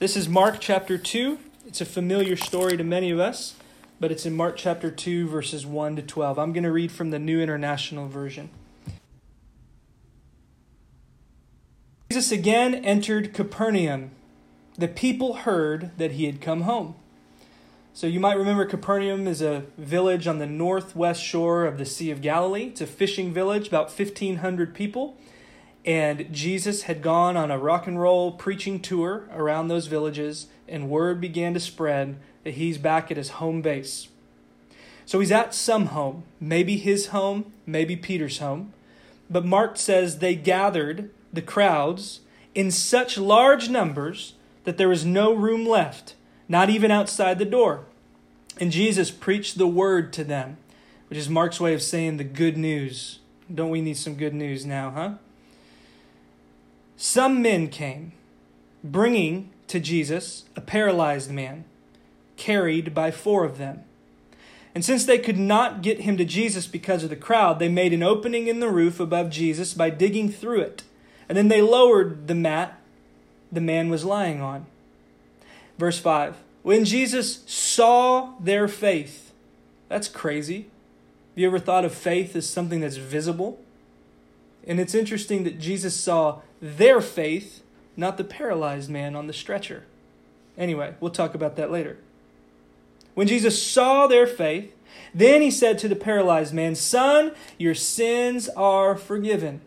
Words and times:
This 0.00 0.16
is 0.16 0.30
Mark 0.30 0.60
chapter 0.60 0.96
2. 0.96 1.38
It's 1.66 1.82
a 1.82 1.84
familiar 1.84 2.34
story 2.34 2.74
to 2.78 2.82
many 2.82 3.10
of 3.10 3.20
us, 3.20 3.56
but 4.00 4.10
it's 4.10 4.24
in 4.24 4.34
Mark 4.34 4.56
chapter 4.56 4.90
2, 4.90 5.28
verses 5.28 5.66
1 5.66 5.96
to 5.96 6.00
12. 6.00 6.38
I'm 6.38 6.54
going 6.54 6.64
to 6.64 6.72
read 6.72 6.90
from 6.90 7.10
the 7.10 7.18
New 7.18 7.38
International 7.38 8.08
Version. 8.08 8.48
Jesus 12.10 12.32
again 12.32 12.74
entered 12.74 13.34
Capernaum. 13.34 14.12
The 14.78 14.88
people 14.88 15.34
heard 15.34 15.90
that 15.98 16.12
he 16.12 16.24
had 16.24 16.40
come 16.40 16.62
home. 16.62 16.94
So 17.92 18.06
you 18.06 18.20
might 18.20 18.38
remember 18.38 18.64
Capernaum 18.64 19.26
is 19.26 19.42
a 19.42 19.64
village 19.76 20.26
on 20.26 20.38
the 20.38 20.46
northwest 20.46 21.22
shore 21.22 21.66
of 21.66 21.76
the 21.76 21.84
Sea 21.84 22.10
of 22.10 22.22
Galilee. 22.22 22.68
It's 22.68 22.80
a 22.80 22.86
fishing 22.86 23.34
village, 23.34 23.68
about 23.68 23.88
1,500 23.88 24.74
people. 24.74 25.18
And 25.84 26.32
Jesus 26.32 26.82
had 26.82 27.02
gone 27.02 27.36
on 27.36 27.50
a 27.50 27.58
rock 27.58 27.86
and 27.86 28.00
roll 28.00 28.32
preaching 28.32 28.80
tour 28.80 29.28
around 29.32 29.68
those 29.68 29.86
villages, 29.86 30.46
and 30.68 30.90
word 30.90 31.20
began 31.20 31.54
to 31.54 31.60
spread 31.60 32.16
that 32.44 32.54
he's 32.54 32.78
back 32.78 33.10
at 33.10 33.16
his 33.16 33.30
home 33.30 33.62
base. 33.62 34.08
So 35.06 35.20
he's 35.20 35.32
at 35.32 35.54
some 35.54 35.86
home, 35.86 36.24
maybe 36.38 36.76
his 36.76 37.08
home, 37.08 37.52
maybe 37.66 37.96
Peter's 37.96 38.38
home. 38.38 38.72
But 39.28 39.44
Mark 39.44 39.76
says 39.76 40.18
they 40.18 40.34
gathered, 40.34 41.10
the 41.32 41.42
crowds, 41.42 42.20
in 42.54 42.70
such 42.70 43.16
large 43.16 43.68
numbers 43.68 44.34
that 44.64 44.76
there 44.76 44.88
was 44.88 45.04
no 45.04 45.32
room 45.32 45.66
left, 45.66 46.14
not 46.48 46.68
even 46.68 46.90
outside 46.90 47.38
the 47.38 47.44
door. 47.44 47.86
And 48.58 48.70
Jesus 48.70 49.10
preached 49.10 49.56
the 49.56 49.66
word 49.66 50.12
to 50.12 50.24
them, 50.24 50.58
which 51.08 51.18
is 51.18 51.28
Mark's 51.28 51.60
way 51.60 51.74
of 51.74 51.82
saying 51.82 52.16
the 52.16 52.24
good 52.24 52.56
news. 52.56 53.20
Don't 53.52 53.70
we 53.70 53.80
need 53.80 53.96
some 53.96 54.14
good 54.14 54.34
news 54.34 54.66
now, 54.66 54.90
huh? 54.90 55.12
Some 57.02 57.40
men 57.40 57.68
came, 57.68 58.12
bringing 58.84 59.48
to 59.68 59.80
Jesus 59.80 60.44
a 60.54 60.60
paralyzed 60.60 61.30
man, 61.30 61.64
carried 62.36 62.94
by 62.94 63.10
four 63.10 63.42
of 63.46 63.56
them. 63.56 63.84
And 64.74 64.84
since 64.84 65.06
they 65.06 65.16
could 65.16 65.38
not 65.38 65.80
get 65.80 66.02
him 66.02 66.18
to 66.18 66.26
Jesus 66.26 66.66
because 66.66 67.02
of 67.02 67.08
the 67.08 67.16
crowd, 67.16 67.58
they 67.58 67.70
made 67.70 67.94
an 67.94 68.02
opening 68.02 68.48
in 68.48 68.60
the 68.60 68.68
roof 68.68 69.00
above 69.00 69.30
Jesus 69.30 69.72
by 69.72 69.88
digging 69.88 70.30
through 70.30 70.60
it. 70.60 70.82
And 71.26 71.38
then 71.38 71.48
they 71.48 71.62
lowered 71.62 72.28
the 72.28 72.34
mat 72.34 72.78
the 73.50 73.62
man 73.62 73.88
was 73.88 74.04
lying 74.04 74.42
on. 74.42 74.66
Verse 75.78 75.98
5 75.98 76.36
When 76.62 76.84
Jesus 76.84 77.42
saw 77.46 78.34
their 78.38 78.68
faith, 78.68 79.32
that's 79.88 80.06
crazy. 80.06 80.66
Have 81.30 81.38
you 81.38 81.46
ever 81.46 81.58
thought 81.58 81.86
of 81.86 81.94
faith 81.94 82.36
as 82.36 82.46
something 82.46 82.80
that's 82.80 82.96
visible? 82.96 83.58
And 84.66 84.78
it's 84.78 84.94
interesting 84.94 85.44
that 85.44 85.58
Jesus 85.58 85.94
saw 85.94 86.40
their 86.60 87.00
faith, 87.00 87.62
not 87.96 88.16
the 88.16 88.24
paralyzed 88.24 88.90
man 88.90 89.16
on 89.16 89.26
the 89.26 89.32
stretcher. 89.32 89.84
Anyway, 90.58 90.94
we'll 91.00 91.10
talk 91.10 91.34
about 91.34 91.56
that 91.56 91.70
later. 91.70 91.98
When 93.14 93.26
Jesus 93.26 93.62
saw 93.62 94.06
their 94.06 94.26
faith, 94.26 94.74
then 95.14 95.42
he 95.42 95.50
said 95.50 95.78
to 95.78 95.88
the 95.88 95.96
paralyzed 95.96 96.54
man, 96.54 96.74
Son, 96.74 97.32
your 97.58 97.74
sins 97.74 98.48
are 98.50 98.96
forgiven. 98.96 99.60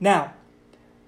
Now, 0.00 0.34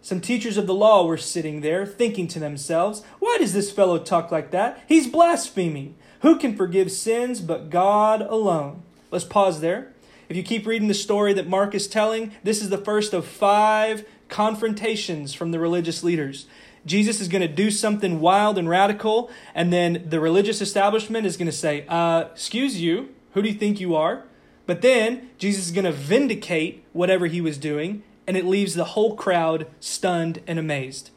some 0.02 0.20
teachers 0.20 0.56
of 0.56 0.66
the 0.66 0.74
law 0.74 1.04
were 1.04 1.16
sitting 1.16 1.60
there, 1.60 1.84
thinking 1.84 2.26
to 2.28 2.38
themselves, 2.38 3.02
Why 3.18 3.36
does 3.38 3.52
this 3.52 3.70
fellow 3.70 3.98
talk 3.98 4.30
like 4.30 4.50
that? 4.50 4.82
He's 4.86 5.06
blaspheming. 5.06 5.94
Who 6.22 6.38
can 6.38 6.56
forgive 6.56 6.92
sins 6.92 7.40
but 7.40 7.70
God 7.70 8.20
alone? 8.22 8.82
Let's 9.10 9.24
pause 9.24 9.60
there. 9.60 9.92
If 10.30 10.36
you 10.36 10.44
keep 10.44 10.64
reading 10.64 10.86
the 10.86 10.94
story 10.94 11.32
that 11.32 11.48
Mark 11.48 11.74
is 11.74 11.88
telling, 11.88 12.30
this 12.44 12.62
is 12.62 12.70
the 12.70 12.78
first 12.78 13.12
of 13.12 13.26
five 13.26 14.06
confrontations 14.28 15.34
from 15.34 15.50
the 15.50 15.58
religious 15.58 16.04
leaders. 16.04 16.46
Jesus 16.86 17.20
is 17.20 17.26
going 17.26 17.42
to 17.42 17.48
do 17.48 17.68
something 17.68 18.20
wild 18.20 18.56
and 18.56 18.68
radical, 18.68 19.28
and 19.56 19.72
then 19.72 20.04
the 20.08 20.20
religious 20.20 20.60
establishment 20.60 21.26
is 21.26 21.36
going 21.36 21.46
to 21.46 21.52
say, 21.52 21.84
uh, 21.88 22.26
Excuse 22.32 22.80
you, 22.80 23.08
who 23.32 23.42
do 23.42 23.48
you 23.48 23.56
think 23.56 23.80
you 23.80 23.96
are? 23.96 24.22
But 24.66 24.82
then 24.82 25.30
Jesus 25.36 25.66
is 25.66 25.72
going 25.72 25.84
to 25.84 25.90
vindicate 25.90 26.84
whatever 26.92 27.26
he 27.26 27.40
was 27.40 27.58
doing, 27.58 28.04
and 28.24 28.36
it 28.36 28.46
leaves 28.46 28.74
the 28.74 28.84
whole 28.84 29.16
crowd 29.16 29.66
stunned 29.80 30.42
and 30.46 30.60
amazed. 30.60 31.10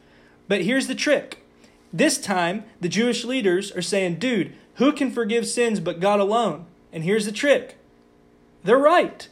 But 0.48 0.62
here's 0.62 0.88
the 0.88 0.94
trick 0.96 1.46
this 1.92 2.18
time, 2.18 2.64
the 2.80 2.88
Jewish 2.88 3.24
leaders 3.24 3.70
are 3.70 3.80
saying, 3.80 4.16
Dude, 4.16 4.54
who 4.74 4.92
can 4.92 5.12
forgive 5.12 5.46
sins 5.46 5.78
but 5.78 6.00
God 6.00 6.18
alone? 6.18 6.66
And 6.92 7.04
here's 7.04 7.26
the 7.26 7.32
trick 7.32 7.78
they're 8.64 8.78
right. 8.78 9.28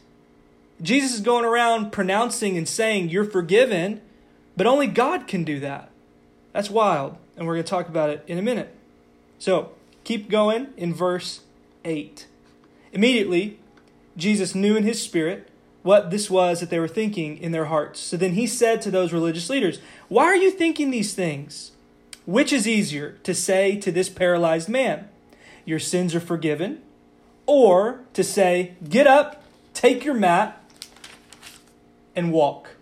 Jesus 0.81 1.13
is 1.13 1.21
going 1.21 1.45
around 1.45 1.91
pronouncing 1.91 2.57
and 2.57 2.67
saying, 2.67 3.09
You're 3.09 3.25
forgiven, 3.25 4.01
but 4.55 4.67
only 4.67 4.87
God 4.87 5.27
can 5.27 5.43
do 5.43 5.59
that. 5.59 5.89
That's 6.53 6.69
wild, 6.69 7.17
and 7.35 7.47
we're 7.47 7.55
going 7.55 7.65
to 7.65 7.69
talk 7.69 7.89
about 7.89 8.09
it 8.09 8.23
in 8.27 8.37
a 8.37 8.43
minute. 8.43 8.73
So, 9.39 9.71
keep 10.03 10.29
going 10.29 10.67
in 10.77 10.93
verse 10.93 11.41
8. 11.83 12.27
Immediately, 12.91 13.59
Jesus 14.15 14.53
knew 14.53 14.75
in 14.75 14.83
his 14.83 15.01
spirit 15.01 15.49
what 15.81 16.11
this 16.11 16.29
was 16.29 16.59
that 16.59 16.69
they 16.69 16.79
were 16.79 16.87
thinking 16.87 17.37
in 17.37 17.51
their 17.51 17.65
hearts. 17.65 17.99
So 17.99 18.15
then 18.15 18.33
he 18.33 18.45
said 18.45 18.81
to 18.83 18.91
those 18.91 19.11
religious 19.11 19.49
leaders, 19.49 19.79
Why 20.07 20.25
are 20.25 20.35
you 20.35 20.51
thinking 20.51 20.91
these 20.91 21.15
things? 21.15 21.71
Which 22.25 22.53
is 22.53 22.67
easier 22.67 23.17
to 23.23 23.33
say 23.33 23.75
to 23.77 23.91
this 23.91 24.09
paralyzed 24.09 24.69
man, 24.69 25.09
Your 25.65 25.79
sins 25.79 26.13
are 26.13 26.21
forgiven? 26.21 26.82
Or 27.45 28.01
to 28.13 28.23
say, 28.23 28.75
get 28.87 29.07
up, 29.07 29.43
take 29.73 30.05
your 30.05 30.13
mat, 30.13 30.61
and 32.15 32.31
walk. 32.31 32.75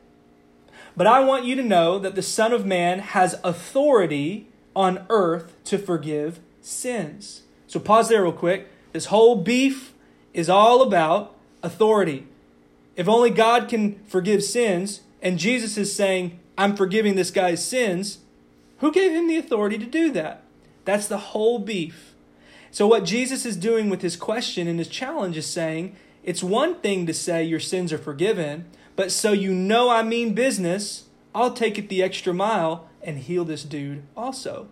But 0.96 1.08
I 1.08 1.22
want 1.22 1.46
you 1.46 1.56
to 1.56 1.64
know 1.64 1.98
that 2.00 2.16
the 2.16 2.22
Son 2.22 2.52
of 2.52 2.66
Man 2.66 3.00
has 3.00 3.40
authority 3.44 4.48
on 4.76 5.06
earth 5.10 5.54
to 5.66 5.78
forgive 5.78 6.40
sins. 6.62 7.44
So 7.68 7.80
pause 7.80 8.10
there 8.10 8.24
real 8.24 8.34
quick. 8.34 8.68
This 8.92 9.06
whole 9.06 9.36
beef 9.36 9.94
is 10.34 10.50
all 10.50 10.82
about 10.82 11.36
authority. 11.64 12.28
If 12.96 13.08
only 13.08 13.30
God 13.30 13.70
can 13.70 14.00
forgive 14.06 14.44
sins, 14.44 15.02
and 15.22 15.40
Jesus 15.40 15.78
is 15.78 15.96
saying, 15.96 16.40
I'm 16.58 16.76
forgiving 16.76 17.16
this 17.16 17.32
guy's 17.32 17.66
sins, 17.66 18.20
who 18.80 18.92
gave 18.92 19.12
him 19.12 19.28
the 19.28 19.38
authority 19.38 19.78
to 19.78 19.86
do 19.86 20.12
that? 20.12 20.44
That's 20.84 21.08
the 21.08 21.18
whole 21.18 21.60
beef. 21.60 22.11
So, 22.72 22.88
what 22.88 23.04
Jesus 23.04 23.46
is 23.46 23.58
doing 23.58 23.90
with 23.90 24.02
his 24.02 24.16
question 24.16 24.68
and 24.68 24.80
his 24.80 24.88
challenge 24.88 25.38
is 25.38 25.46
saying, 25.46 25.96
it's 26.24 26.44
one 26.44 26.76
thing 26.76 27.06
to 27.08 27.14
say 27.14 27.44
your 27.44 27.60
sins 27.60 27.92
are 27.92 27.98
forgiven, 27.98 28.66
but 28.96 29.12
so 29.12 29.32
you 29.32 29.54
know 29.54 29.90
I 29.90 30.04
mean 30.04 30.34
business, 30.34 31.06
I'll 31.34 31.54
take 31.54 31.78
it 31.78 31.90
the 31.90 32.04
extra 32.04 32.34
mile 32.34 32.88
and 33.02 33.18
heal 33.18 33.44
this 33.44 33.64
dude 33.64 34.04
also. 34.16 34.68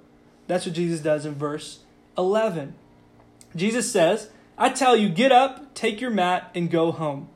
That's 0.47 0.65
what 0.65 0.75
Jesus 0.75 0.99
does 0.99 1.25
in 1.25 1.35
verse 1.35 1.79
11. 2.17 2.75
Jesus 3.55 3.91
says, 3.91 4.29
I 4.57 4.69
tell 4.69 4.95
you, 4.95 5.09
get 5.09 5.31
up, 5.31 5.73
take 5.73 6.01
your 6.01 6.11
mat, 6.11 6.51
and 6.53 6.69
go 6.69 6.91
home. 6.91 7.29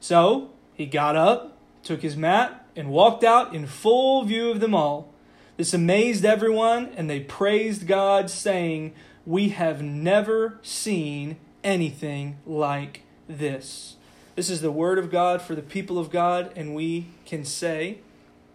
So 0.00 0.50
he 0.74 0.86
got 0.86 1.16
up, 1.16 1.56
took 1.82 2.02
his 2.02 2.16
mat, 2.16 2.66
and 2.76 2.90
walked 2.90 3.24
out 3.24 3.54
in 3.54 3.66
full 3.66 4.24
view 4.24 4.50
of 4.50 4.60
them 4.60 4.74
all. 4.74 5.12
This 5.56 5.72
amazed 5.72 6.24
everyone, 6.24 6.90
and 6.96 7.08
they 7.08 7.20
praised 7.20 7.86
God, 7.86 8.28
saying, 8.28 8.92
we 9.26 9.50
have 9.50 9.82
never 9.82 10.58
seen 10.62 11.36
anything 11.62 12.38
like 12.46 13.02
this. 13.28 13.96
This 14.36 14.50
is 14.50 14.60
the 14.60 14.72
word 14.72 14.98
of 14.98 15.10
God 15.10 15.40
for 15.40 15.54
the 15.54 15.62
people 15.62 15.98
of 15.98 16.10
God, 16.10 16.52
and 16.56 16.74
we 16.74 17.06
can 17.24 17.44
say, 17.44 17.98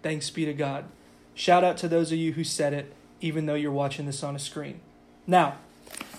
Thanks 0.01 0.29
be 0.29 0.45
to 0.45 0.53
God. 0.53 0.85
Shout 1.33 1.63
out 1.63 1.77
to 1.77 1.87
those 1.87 2.11
of 2.11 2.17
you 2.17 2.33
who 2.33 2.43
said 2.43 2.73
it, 2.73 2.93
even 3.21 3.45
though 3.45 3.55
you're 3.55 3.71
watching 3.71 4.05
this 4.05 4.23
on 4.23 4.35
a 4.35 4.39
screen. 4.39 4.79
Now, 5.27 5.57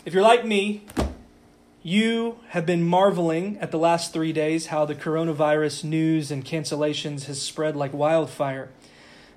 if 0.05 0.13
you're 0.13 0.23
like 0.23 0.45
me, 0.45 0.85
you 1.83 2.39
have 2.49 2.67
been 2.67 2.83
marveling 2.83 3.59
at 3.59 3.71
the 3.71 3.79
last 3.79 4.13
three 4.13 4.33
days 4.33 4.67
how 4.67 4.85
the 4.85 4.95
coronavirus 4.95 5.85
news 5.85 6.31
and 6.31 6.45
cancellations 6.45 7.25
has 7.25 7.41
spread 7.41 7.75
like 7.75 7.95
wildfire. 7.95 8.69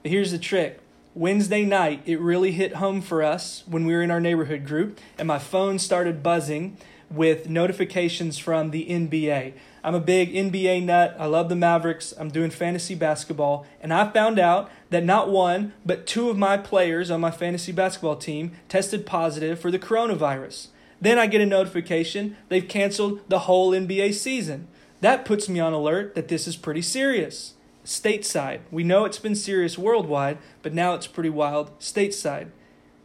But 0.01 0.11
here's 0.11 0.31
the 0.31 0.37
trick 0.37 0.79
Wednesday 1.15 1.63
night, 1.63 2.01
it 2.07 2.19
really 2.19 2.53
hit 2.53 2.77
home 2.77 2.99
for 2.99 3.21
us 3.21 3.63
when 3.67 3.85
we 3.85 3.93
were 3.93 4.01
in 4.01 4.09
our 4.09 4.19
neighborhood 4.19 4.65
group, 4.65 4.99
and 5.15 5.27
my 5.27 5.37
phone 5.37 5.77
started 5.77 6.23
buzzing 6.23 6.75
with 7.11 7.47
notifications 7.47 8.39
from 8.39 8.71
the 8.71 8.87
NBA. 8.87 9.53
I'm 9.83 9.93
a 9.93 9.99
big 9.99 10.33
NBA 10.33 10.83
nut. 10.83 11.15
I 11.19 11.27
love 11.27 11.49
the 11.49 11.55
Mavericks. 11.55 12.15
I'm 12.17 12.31
doing 12.31 12.49
fantasy 12.49 12.95
basketball, 12.95 13.67
and 13.79 13.93
I 13.93 14.09
found 14.09 14.39
out 14.39 14.71
that 14.89 15.03
not 15.03 15.29
one, 15.29 15.73
but 15.85 16.07
two 16.07 16.31
of 16.31 16.37
my 16.37 16.57
players 16.57 17.11
on 17.11 17.21
my 17.21 17.29
fantasy 17.29 17.71
basketball 17.71 18.15
team 18.15 18.53
tested 18.67 19.05
positive 19.05 19.59
for 19.59 19.69
the 19.69 19.77
coronavirus. 19.77 20.69
Then 20.99 21.19
I 21.19 21.27
get 21.27 21.41
a 21.41 21.45
notification 21.45 22.37
they've 22.49 22.67
canceled 22.67 23.21
the 23.29 23.39
whole 23.39 23.69
NBA 23.71 24.15
season. 24.15 24.67
That 25.01 25.25
puts 25.25 25.47
me 25.47 25.59
on 25.59 25.73
alert 25.73 26.15
that 26.15 26.29
this 26.29 26.47
is 26.47 26.55
pretty 26.55 26.81
serious 26.81 27.53
stateside. 27.85 28.61
We 28.71 28.83
know 28.83 29.05
it's 29.05 29.19
been 29.19 29.35
serious 29.35 29.77
worldwide, 29.77 30.37
but 30.61 30.73
now 30.73 30.93
it's 30.93 31.07
pretty 31.07 31.29
wild 31.29 31.77
stateside. 31.79 32.49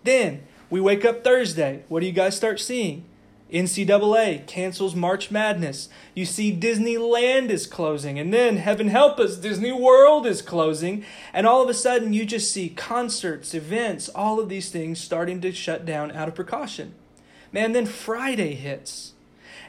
Then 0.04 0.42
we 0.70 0.80
wake 0.80 1.04
up 1.04 1.24
Thursday. 1.24 1.84
What 1.88 2.00
do 2.00 2.06
you 2.06 2.12
guys 2.12 2.36
start 2.36 2.60
seeing? 2.60 3.04
NCAA 3.52 4.46
cancels 4.46 4.94
March 4.94 5.30
Madness. 5.30 5.88
You 6.14 6.26
see 6.26 6.54
Disneyland 6.54 7.48
is 7.48 7.66
closing, 7.66 8.18
and 8.18 8.32
then 8.32 8.58
heaven 8.58 8.88
help 8.88 9.18
us, 9.18 9.36
Disney 9.36 9.72
World 9.72 10.26
is 10.26 10.42
closing, 10.42 11.04
and 11.32 11.46
all 11.46 11.62
of 11.62 11.68
a 11.68 11.74
sudden 11.74 12.12
you 12.12 12.26
just 12.26 12.52
see 12.52 12.68
concerts, 12.68 13.54
events, 13.54 14.10
all 14.10 14.38
of 14.38 14.50
these 14.50 14.68
things 14.68 15.00
starting 15.00 15.40
to 15.40 15.52
shut 15.52 15.86
down 15.86 16.12
out 16.12 16.28
of 16.28 16.34
precaution. 16.34 16.94
Man, 17.50 17.72
then 17.72 17.86
Friday 17.86 18.54
hits. 18.54 19.14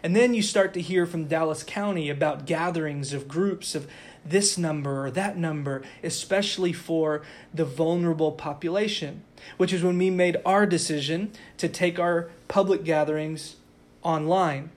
And 0.03 0.15
then 0.15 0.33
you 0.33 0.41
start 0.41 0.73
to 0.73 0.81
hear 0.81 1.05
from 1.05 1.25
Dallas 1.25 1.63
County 1.63 2.09
about 2.09 2.45
gatherings 2.45 3.13
of 3.13 3.27
groups 3.27 3.75
of 3.75 3.87
this 4.25 4.57
number 4.57 5.05
or 5.05 5.11
that 5.11 5.37
number, 5.37 5.81
especially 6.03 6.73
for 6.73 7.21
the 7.53 7.65
vulnerable 7.65 8.31
population, 8.31 9.23
which 9.57 9.73
is 9.73 9.83
when 9.83 9.97
we 9.97 10.09
made 10.09 10.37
our 10.45 10.65
decision 10.65 11.31
to 11.57 11.67
take 11.67 11.99
our 11.99 12.29
public 12.47 12.83
gatherings 12.83 13.55
online. 14.03 14.69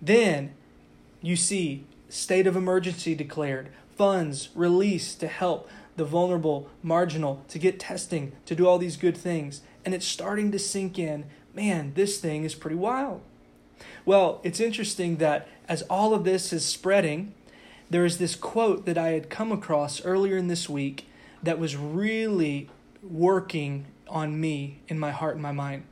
Then 0.00 0.52
you 1.22 1.36
see 1.36 1.84
state 2.08 2.46
of 2.46 2.56
emergency 2.56 3.14
declared, 3.14 3.68
funds 3.96 4.50
released 4.54 5.20
to 5.20 5.28
help 5.28 5.68
the 5.96 6.04
vulnerable, 6.04 6.68
marginal, 6.82 7.44
to 7.48 7.58
get 7.58 7.78
testing, 7.78 8.32
to 8.46 8.54
do 8.54 8.66
all 8.66 8.78
these 8.78 8.96
good 8.96 9.16
things. 9.16 9.62
And 9.84 9.94
it's 9.94 10.06
starting 10.06 10.50
to 10.52 10.58
sink 10.58 10.98
in 10.98 11.26
man, 11.54 11.92
this 11.94 12.18
thing 12.18 12.44
is 12.44 12.54
pretty 12.54 12.76
wild. 12.76 13.20
Well, 14.04 14.40
it's 14.42 14.60
interesting 14.60 15.16
that 15.16 15.48
as 15.68 15.82
all 15.82 16.14
of 16.14 16.24
this 16.24 16.52
is 16.52 16.64
spreading, 16.64 17.32
there 17.94 18.04
is 18.04 18.18
this 18.18 18.34
quote 18.34 18.86
that 18.86 18.98
I 18.98 19.10
had 19.10 19.30
come 19.30 19.52
across 19.52 20.04
earlier 20.04 20.36
in 20.36 20.48
this 20.48 20.68
week 20.68 21.06
that 21.44 21.60
was 21.60 21.76
really 21.76 22.68
working 23.04 23.86
on 24.08 24.40
me 24.40 24.80
in 24.88 24.98
my 24.98 25.12
heart 25.12 25.34
and 25.34 25.42
my 25.44 25.52
mind. 25.52 25.84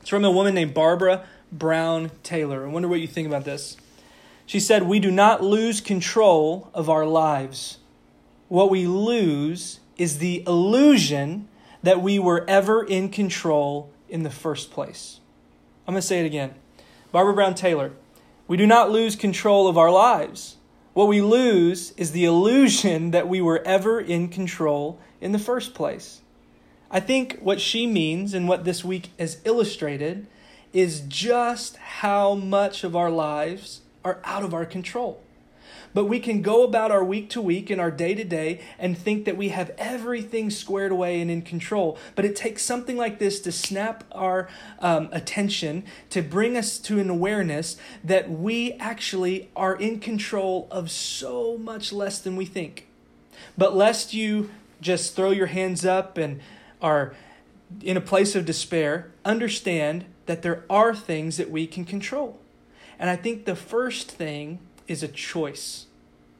It's 0.00 0.10
from 0.10 0.24
a 0.24 0.30
woman 0.32 0.56
named 0.56 0.74
Barbara 0.74 1.24
Brown 1.52 2.10
Taylor. 2.24 2.66
I 2.66 2.68
wonder 2.68 2.88
what 2.88 2.98
you 2.98 3.06
think 3.06 3.28
about 3.28 3.44
this. 3.44 3.76
She 4.44 4.58
said, 4.58 4.82
We 4.88 4.98
do 4.98 5.12
not 5.12 5.40
lose 5.40 5.80
control 5.80 6.68
of 6.74 6.90
our 6.90 7.06
lives. 7.06 7.78
What 8.48 8.68
we 8.68 8.88
lose 8.88 9.78
is 9.96 10.18
the 10.18 10.42
illusion 10.48 11.46
that 11.80 12.02
we 12.02 12.18
were 12.18 12.44
ever 12.48 12.82
in 12.82 13.08
control 13.08 13.92
in 14.08 14.24
the 14.24 14.30
first 14.30 14.72
place. 14.72 15.20
I'm 15.86 15.94
going 15.94 16.00
to 16.00 16.08
say 16.08 16.18
it 16.18 16.26
again. 16.26 16.56
Barbara 17.12 17.34
Brown 17.34 17.54
Taylor, 17.54 17.92
we 18.48 18.56
do 18.56 18.66
not 18.66 18.90
lose 18.90 19.14
control 19.14 19.68
of 19.68 19.78
our 19.78 19.92
lives. 19.92 20.56
What 20.96 21.08
we 21.08 21.20
lose 21.20 21.92
is 21.98 22.12
the 22.12 22.24
illusion 22.24 23.10
that 23.10 23.28
we 23.28 23.42
were 23.42 23.62
ever 23.66 24.00
in 24.00 24.28
control 24.28 24.98
in 25.20 25.32
the 25.32 25.38
first 25.38 25.74
place. 25.74 26.22
I 26.90 27.00
think 27.00 27.38
what 27.40 27.60
she 27.60 27.86
means 27.86 28.32
and 28.32 28.48
what 28.48 28.64
this 28.64 28.82
week 28.82 29.10
has 29.18 29.36
illustrated 29.44 30.26
is 30.72 31.00
just 31.00 31.76
how 31.76 32.34
much 32.34 32.82
of 32.82 32.96
our 32.96 33.10
lives 33.10 33.82
are 34.06 34.20
out 34.24 34.42
of 34.42 34.54
our 34.54 34.64
control. 34.64 35.20
But 35.96 36.10
we 36.10 36.20
can 36.20 36.42
go 36.42 36.62
about 36.62 36.90
our 36.90 37.02
week 37.02 37.30
to 37.30 37.40
week 37.40 37.70
and 37.70 37.80
our 37.80 37.90
day 37.90 38.14
to 38.14 38.22
day 38.22 38.60
and 38.78 38.98
think 38.98 39.24
that 39.24 39.38
we 39.38 39.48
have 39.48 39.70
everything 39.78 40.50
squared 40.50 40.92
away 40.92 41.22
and 41.22 41.30
in 41.30 41.40
control. 41.40 41.96
But 42.14 42.26
it 42.26 42.36
takes 42.36 42.62
something 42.62 42.98
like 42.98 43.18
this 43.18 43.40
to 43.40 43.50
snap 43.50 44.04
our 44.12 44.46
um, 44.80 45.08
attention, 45.10 45.84
to 46.10 46.20
bring 46.20 46.54
us 46.54 46.76
to 46.80 46.98
an 46.98 47.08
awareness 47.08 47.78
that 48.04 48.30
we 48.30 48.74
actually 48.74 49.48
are 49.56 49.74
in 49.74 49.98
control 49.98 50.68
of 50.70 50.90
so 50.90 51.56
much 51.56 51.94
less 51.94 52.18
than 52.18 52.36
we 52.36 52.44
think. 52.44 52.86
But 53.56 53.74
lest 53.74 54.12
you 54.12 54.50
just 54.82 55.16
throw 55.16 55.30
your 55.30 55.46
hands 55.46 55.86
up 55.86 56.18
and 56.18 56.40
are 56.82 57.14
in 57.80 57.96
a 57.96 58.02
place 58.02 58.36
of 58.36 58.44
despair, 58.44 59.12
understand 59.24 60.04
that 60.26 60.42
there 60.42 60.62
are 60.68 60.94
things 60.94 61.38
that 61.38 61.50
we 61.50 61.66
can 61.66 61.86
control. 61.86 62.38
And 62.98 63.08
I 63.08 63.16
think 63.16 63.46
the 63.46 63.56
first 63.56 64.10
thing 64.10 64.58
is 64.88 65.02
a 65.02 65.08
choice, 65.08 65.85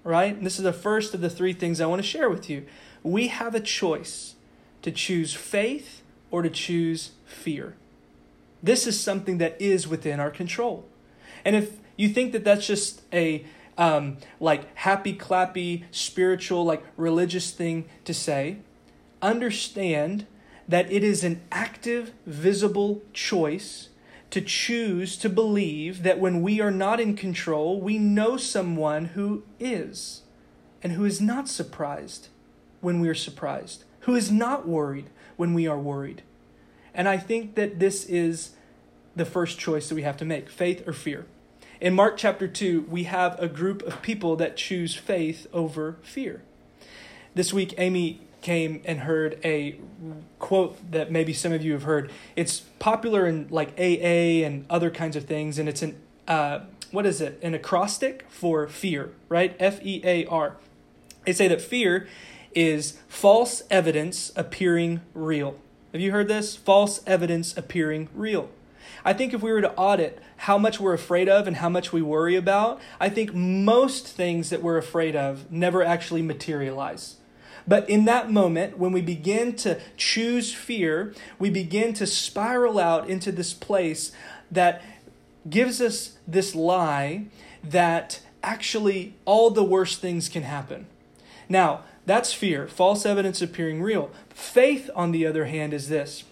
right? 0.07 0.35
And 0.35 0.47
this 0.47 0.57
is 0.57 0.65
the 0.65 0.73
first 0.73 1.13
of 1.15 1.21
the 1.21 1.29
three 1.29 1.53
things 1.53 1.81
I 1.81 1.87
want 1.87 2.01
to 2.01 2.07
share 2.07 2.31
with 2.31 2.49
you. 2.49 2.65
We 3.03 3.29
have 3.29 3.55
a 3.55 3.61
choice 3.61 4.37
to 4.83 4.93
choose 4.93 5.35
faith 5.35 6.03
or 6.31 6.43
to 6.43 6.49
choose 6.49 7.11
fear. 7.25 7.75
This 8.63 8.87
is 8.87 8.99
something 8.99 9.39
that 9.39 9.61
is 9.61 9.89
within 9.89 10.21
our 10.21 10.31
control. 10.31 10.87
And 11.45 11.57
if 11.57 11.79
you 11.97 12.09
think 12.09 12.33
that 12.33 12.45
that's 12.45 12.67
just 12.67 13.03
a 13.13 13.45
um, 13.77 14.19
like 14.41 14.75
happy 14.77 15.15
clappy 15.15 15.85
spiritual 15.91 16.65
like 16.65 16.85
religious 16.97 17.51
thing 17.51 17.89
to 18.05 18.15
say, 18.15 18.59
understand 19.21 20.27
that 20.69 20.91
it 20.91 21.03
is 21.03 21.25
an 21.25 21.43
active, 21.51 22.13
visible 22.25 23.03
choice 23.13 23.89
to 24.37 24.43
choose 24.43 25.17
to 25.17 25.31
believe 25.31 26.03
that 26.03 26.21
when 26.21 26.43
we 26.43 26.61
are 26.61 26.71
not 26.71 27.01
in 27.01 27.17
control, 27.17 27.81
we 27.81 27.97
know 27.97 28.37
someone 28.37 29.07
who 29.07 29.43
is, 29.59 30.21
and 30.83 30.93
who 30.93 31.07
is 31.07 31.23
not 31.23 31.49
surprised 31.49 32.29
when 32.83 33.01
we 33.01 33.09
are 33.09 33.15
surprised, 33.15 33.85
who 34.01 34.15
is 34.15 34.31
not 34.31 34.69
worried 34.69 35.09
when 35.39 35.55
we 35.55 35.67
are 35.67 35.79
worried. 35.79 36.21
And 36.93 37.09
I 37.09 37.17
think 37.17 37.55
that 37.55 37.79
this 37.79 38.05
is 38.05 38.51
the 39.15 39.25
first 39.25 39.59
choice 39.59 39.89
that 39.89 39.95
we 39.95 40.03
have 40.03 40.19
to 40.19 40.27
make 40.27 40.51
faith 40.51 40.87
or 40.87 40.93
fear. 40.93 41.25
In 41.81 41.95
Mark 41.95 42.19
chapter 42.19 42.47
2, 42.47 42.83
we 42.91 43.05
have 43.05 43.41
a 43.41 43.49
group 43.49 43.83
of 43.85 44.03
people 44.03 44.37
that 44.37 44.55
choose 44.55 44.95
faith 44.95 45.47
over 45.51 45.97
fear. 46.03 46.43
This 47.35 47.55
week, 47.55 47.73
Amy 47.79 48.21
came 48.47 48.81
and 48.85 49.01
heard 49.01 49.41
a 49.45 49.77
quote 50.39 50.93
that 50.93 51.11
maybe 51.11 51.33
some 51.33 51.53
of 51.53 51.65
you 51.65 51.73
have 51.73 51.83
heard. 51.83 52.13
It's 52.37 52.61
popular 52.79 53.27
in 53.27 53.49
like 53.51 53.71
AA 53.77 54.47
and 54.47 54.65
other 54.71 54.89
kinds 54.89 55.17
of 55.17 55.25
things, 55.25 55.59
and 55.59 55.69
it's 55.69 55.83
an 55.83 56.01
uh, 56.29 56.61
what 56.93 57.07
is 57.07 57.21
it? 57.21 57.41
An 57.43 57.55
acrostic 57.55 58.25
for 58.29 58.69
fear, 58.69 59.11
right? 59.29 59.57
F 59.59 59.85
E 59.85 60.01
A 60.05 60.27
R. 60.27 60.59
They 61.25 61.33
say 61.33 61.49
that 61.49 61.61
fear 61.61 62.07
is 62.55 63.01
false 63.09 63.65
evidence 63.69 64.31
appearing 64.37 65.01
real. 65.13 65.59
Have 65.91 66.01
you 66.01 66.13
heard 66.13 66.29
this? 66.29 66.55
False 66.55 67.03
evidence 67.05 67.57
appearing 67.57 68.09
real. 68.15 68.49
I 69.05 69.13
think 69.13 69.35
if 69.35 69.43
we 69.43 69.51
were 69.51 69.61
to 69.61 69.75
audit 69.75 70.23
how 70.37 70.57
much 70.57 70.79
we're 70.79 70.95
afraid 70.95 71.29
of 71.29 71.49
and 71.49 71.57
how 71.57 71.69
much 71.69 71.93
we 71.93 72.01
worry 72.01 72.37
about, 72.37 72.81
I 73.01 73.09
think 73.09 73.35
most 73.35 74.07
things 74.07 74.51
that 74.51 74.63
we're 74.63 74.79
afraid 74.79 75.17
of 75.17 75.51
never 75.51 75.83
actually 75.83 76.23
materialize. 76.23 77.17
But 77.67 77.89
in 77.91 78.05
that 78.05 78.31
moment, 78.31 78.79
when 78.79 78.93
we 78.93 79.01
begin 79.01 79.57
to 79.57 79.81
choose 79.97 80.55
fear, 80.55 81.15
we 81.39 81.51
begin 81.51 81.95
to 81.95 82.07
spiral 82.07 82.79
out 82.79 83.09
into 83.09 83.33
this 83.33 83.53
place 83.53 84.13
that 84.51 84.83
gives 85.49 85.81
us 85.81 86.17
this 86.27 86.55
lie 86.55 87.27
that 87.63 88.21
actually 88.43 89.15
all 89.25 89.51
the 89.51 89.65
worst 89.65 90.01
things 90.01 90.29
can 90.29 90.43
happen. 90.43 90.87
Now, 91.49 91.83
that's 92.05 92.33
fear, 92.33 92.69
false 92.69 93.05
evidence 93.05 93.43
appearing 93.43 93.83
real. 93.83 94.11
Faith, 94.31 94.89
on 94.95 95.11
the 95.11 95.27
other 95.27 95.47
hand, 95.47 95.75
is 95.75 95.89
this 95.89 96.25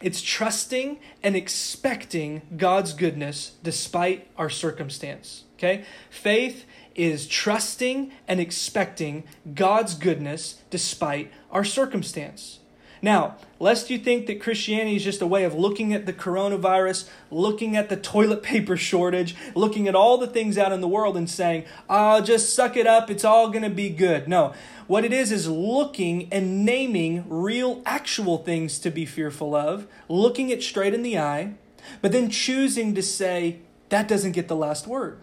it's 0.00 0.20
trusting 0.20 0.98
and 1.22 1.34
expecting 1.34 2.42
God's 2.56 2.92
goodness 2.92 3.52
despite 3.62 4.28
our 4.36 4.50
circumstance. 4.50 5.44
Okay? 5.56 5.84
Faith 6.10 6.66
is 6.94 7.26
trusting 7.26 8.12
and 8.28 8.40
expecting 8.40 9.24
God's 9.54 9.94
goodness 9.94 10.60
despite 10.70 11.32
our 11.50 11.64
circumstance. 11.64 12.60
Now, 13.02 13.36
lest 13.60 13.90
you 13.90 13.98
think 13.98 14.26
that 14.26 14.40
Christianity 14.40 14.96
is 14.96 15.04
just 15.04 15.20
a 15.20 15.26
way 15.26 15.44
of 15.44 15.54
looking 15.54 15.92
at 15.92 16.06
the 16.06 16.12
coronavirus, 16.14 17.06
looking 17.30 17.76
at 17.76 17.90
the 17.90 17.98
toilet 17.98 18.42
paper 18.42 18.78
shortage, 18.78 19.36
looking 19.54 19.86
at 19.86 19.94
all 19.94 20.16
the 20.16 20.26
things 20.26 20.56
out 20.56 20.72
in 20.72 20.80
the 20.80 20.88
world 20.88 21.14
and 21.14 21.28
saying, 21.28 21.64
oh, 21.90 22.22
just 22.22 22.54
suck 22.54 22.78
it 22.78 22.86
up, 22.86 23.10
it's 23.10 23.24
all 23.24 23.50
going 23.50 23.62
to 23.62 23.68
be 23.68 23.90
good. 23.90 24.26
No, 24.26 24.54
what 24.86 25.04
it 25.04 25.12
is 25.12 25.32
is 25.32 25.46
looking 25.48 26.32
and 26.32 26.64
naming 26.64 27.26
real, 27.28 27.82
actual 27.84 28.38
things 28.38 28.78
to 28.78 28.90
be 28.90 29.04
fearful 29.04 29.54
of, 29.54 29.86
looking 30.08 30.48
it 30.48 30.62
straight 30.62 30.94
in 30.94 31.02
the 31.02 31.18
eye, 31.18 31.52
but 32.00 32.10
then 32.10 32.30
choosing 32.30 32.94
to 32.94 33.02
say, 33.02 33.58
that 33.90 34.08
doesn't 34.08 34.32
get 34.32 34.48
the 34.48 34.56
last 34.56 34.86
word. 34.86 35.20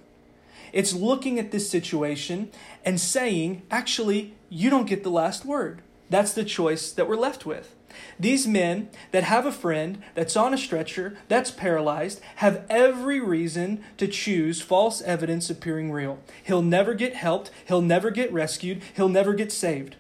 It's 0.72 0.94
looking 0.94 1.40
at 1.40 1.52
this 1.52 1.70
situation 1.70 2.52
and 2.84 3.00
saying, 3.00 3.64
actually, 3.70 4.36
you 4.50 4.70
don't 4.70 4.88
get 4.88 5.04
the 5.04 5.10
last 5.10 5.46
word. 5.46 5.82
That's 6.10 6.34
the 6.34 6.44
choice 6.44 6.92
that 6.92 7.08
we're 7.08 7.16
left 7.16 7.46
with. 7.46 7.76
These 8.20 8.48
men 8.48 8.90
that 9.12 9.24
have 9.24 9.46
a 9.46 9.52
friend 9.52 10.02
that's 10.14 10.38
on 10.38 10.54
a 10.54 10.58
stretcher, 10.58 11.18
that's 11.28 11.52
paralyzed, 11.52 12.22
have 12.38 12.66
every 12.70 13.20
reason 13.20 13.84
to 13.98 14.08
choose 14.08 14.62
false 14.62 15.02
evidence 15.02 15.50
appearing 15.50 15.92
real. 15.92 16.20
He'll 16.44 16.62
never 16.62 16.94
get 16.94 17.16
helped, 17.16 17.52
he'll 17.66 17.82
never 17.82 18.12
get 18.12 18.32
rescued, 18.32 18.82
he'll 18.96 19.10
never 19.10 19.34
get 19.34 19.52
saved. 19.52 19.96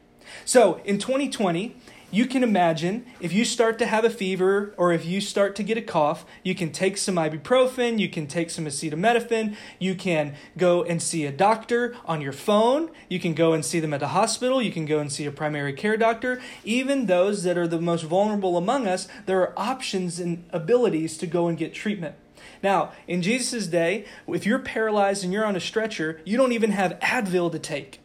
So 0.45 0.81
in 0.85 0.97
2020, 0.97 1.75
you 2.11 2.25
can 2.25 2.43
imagine 2.43 3.05
if 3.19 3.31
you 3.31 3.45
start 3.45 3.79
to 3.79 3.85
have 3.85 4.03
a 4.03 4.09
fever 4.09 4.73
or 4.77 4.91
if 4.91 5.05
you 5.05 5.21
start 5.21 5.55
to 5.55 5.63
get 5.63 5.77
a 5.77 5.81
cough, 5.81 6.25
you 6.43 6.53
can 6.53 6.71
take 6.71 6.97
some 6.97 7.15
ibuprofen, 7.15 7.99
you 7.99 8.09
can 8.09 8.27
take 8.27 8.49
some 8.49 8.65
acetaminophen, 8.65 9.55
you 9.79 9.95
can 9.95 10.35
go 10.57 10.83
and 10.83 11.01
see 11.01 11.25
a 11.25 11.31
doctor 11.31 11.95
on 12.05 12.21
your 12.21 12.33
phone, 12.33 12.91
you 13.09 13.19
can 13.19 13.33
go 13.33 13.53
and 13.53 13.63
see 13.63 13.79
them 13.79 13.93
at 13.93 14.01
the 14.01 14.09
hospital, 14.09 14.61
you 14.61 14.71
can 14.71 14.85
go 14.85 14.99
and 14.99 15.11
see 15.11 15.25
a 15.25 15.31
primary 15.31 15.73
care 15.73 15.97
doctor. 15.97 16.41
Even 16.65 17.05
those 17.05 17.43
that 17.43 17.57
are 17.57 17.67
the 17.67 17.81
most 17.81 18.03
vulnerable 18.03 18.57
among 18.57 18.87
us, 18.87 19.07
there 19.25 19.41
are 19.41 19.53
options 19.57 20.19
and 20.19 20.45
abilities 20.51 21.17
to 21.17 21.25
go 21.25 21.47
and 21.47 21.57
get 21.57 21.73
treatment. 21.73 22.15
Now, 22.61 22.91
in 23.07 23.21
Jesus' 23.21 23.67
day, 23.67 24.05
if 24.27 24.45
you're 24.45 24.59
paralyzed 24.59 25.23
and 25.23 25.31
you're 25.31 25.45
on 25.45 25.55
a 25.55 25.59
stretcher, 25.59 26.21
you 26.25 26.37
don't 26.37 26.51
even 26.51 26.71
have 26.71 26.99
Advil 26.99 27.51
to 27.51 27.59
take. 27.59 28.01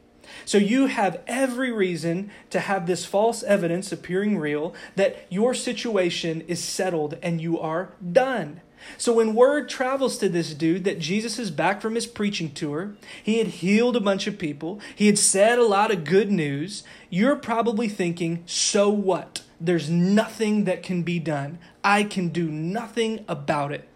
So 0.46 0.58
you 0.58 0.86
have 0.86 1.20
every 1.26 1.72
reason 1.72 2.30
to 2.50 2.60
have 2.60 2.86
this 2.86 3.04
false 3.04 3.42
evidence 3.42 3.90
appearing 3.90 4.38
real 4.38 4.74
that 4.94 5.26
your 5.28 5.54
situation 5.54 6.42
is 6.42 6.62
settled 6.62 7.18
and 7.20 7.40
you 7.40 7.58
are 7.58 7.90
done. 8.12 8.60
So 8.96 9.14
when 9.14 9.34
word 9.34 9.68
travels 9.68 10.18
to 10.18 10.28
this 10.28 10.54
dude 10.54 10.84
that 10.84 11.00
Jesus 11.00 11.40
is 11.40 11.50
back 11.50 11.80
from 11.82 11.96
his 11.96 12.06
preaching 12.06 12.52
tour, 12.52 12.94
he 13.20 13.38
had 13.38 13.48
healed 13.48 13.96
a 13.96 14.00
bunch 14.00 14.28
of 14.28 14.38
people, 14.38 14.80
he 14.94 15.08
had 15.08 15.18
said 15.18 15.58
a 15.58 15.66
lot 15.66 15.90
of 15.90 16.04
good 16.04 16.30
news, 16.30 16.84
you're 17.10 17.34
probably 17.34 17.88
thinking, 17.88 18.44
so 18.46 18.88
what? 18.88 19.42
There's 19.60 19.90
nothing 19.90 20.62
that 20.64 20.84
can 20.84 21.02
be 21.02 21.18
done. 21.18 21.58
I 21.82 22.04
can 22.04 22.28
do 22.28 22.48
nothing 22.48 23.24
about 23.26 23.72
it. 23.72 23.88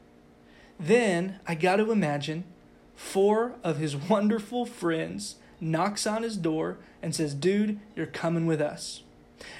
Then 0.81 1.39
I 1.47 1.55
got 1.55 1.77
to 1.77 1.93
imagine 1.93 2.43
four 2.97 3.55
of 3.63 3.79
his 3.79 3.97
wonderful 4.11 4.67
friends 4.67 5.37
knocks 5.61 6.07
on 6.07 6.23
his 6.23 6.37
door 6.37 6.79
and 7.03 7.15
says, 7.15 7.35
"Dude, 7.35 7.79
you're 7.95 8.07
coming 8.07 8.47
with 8.47 8.61
us." 8.61 9.03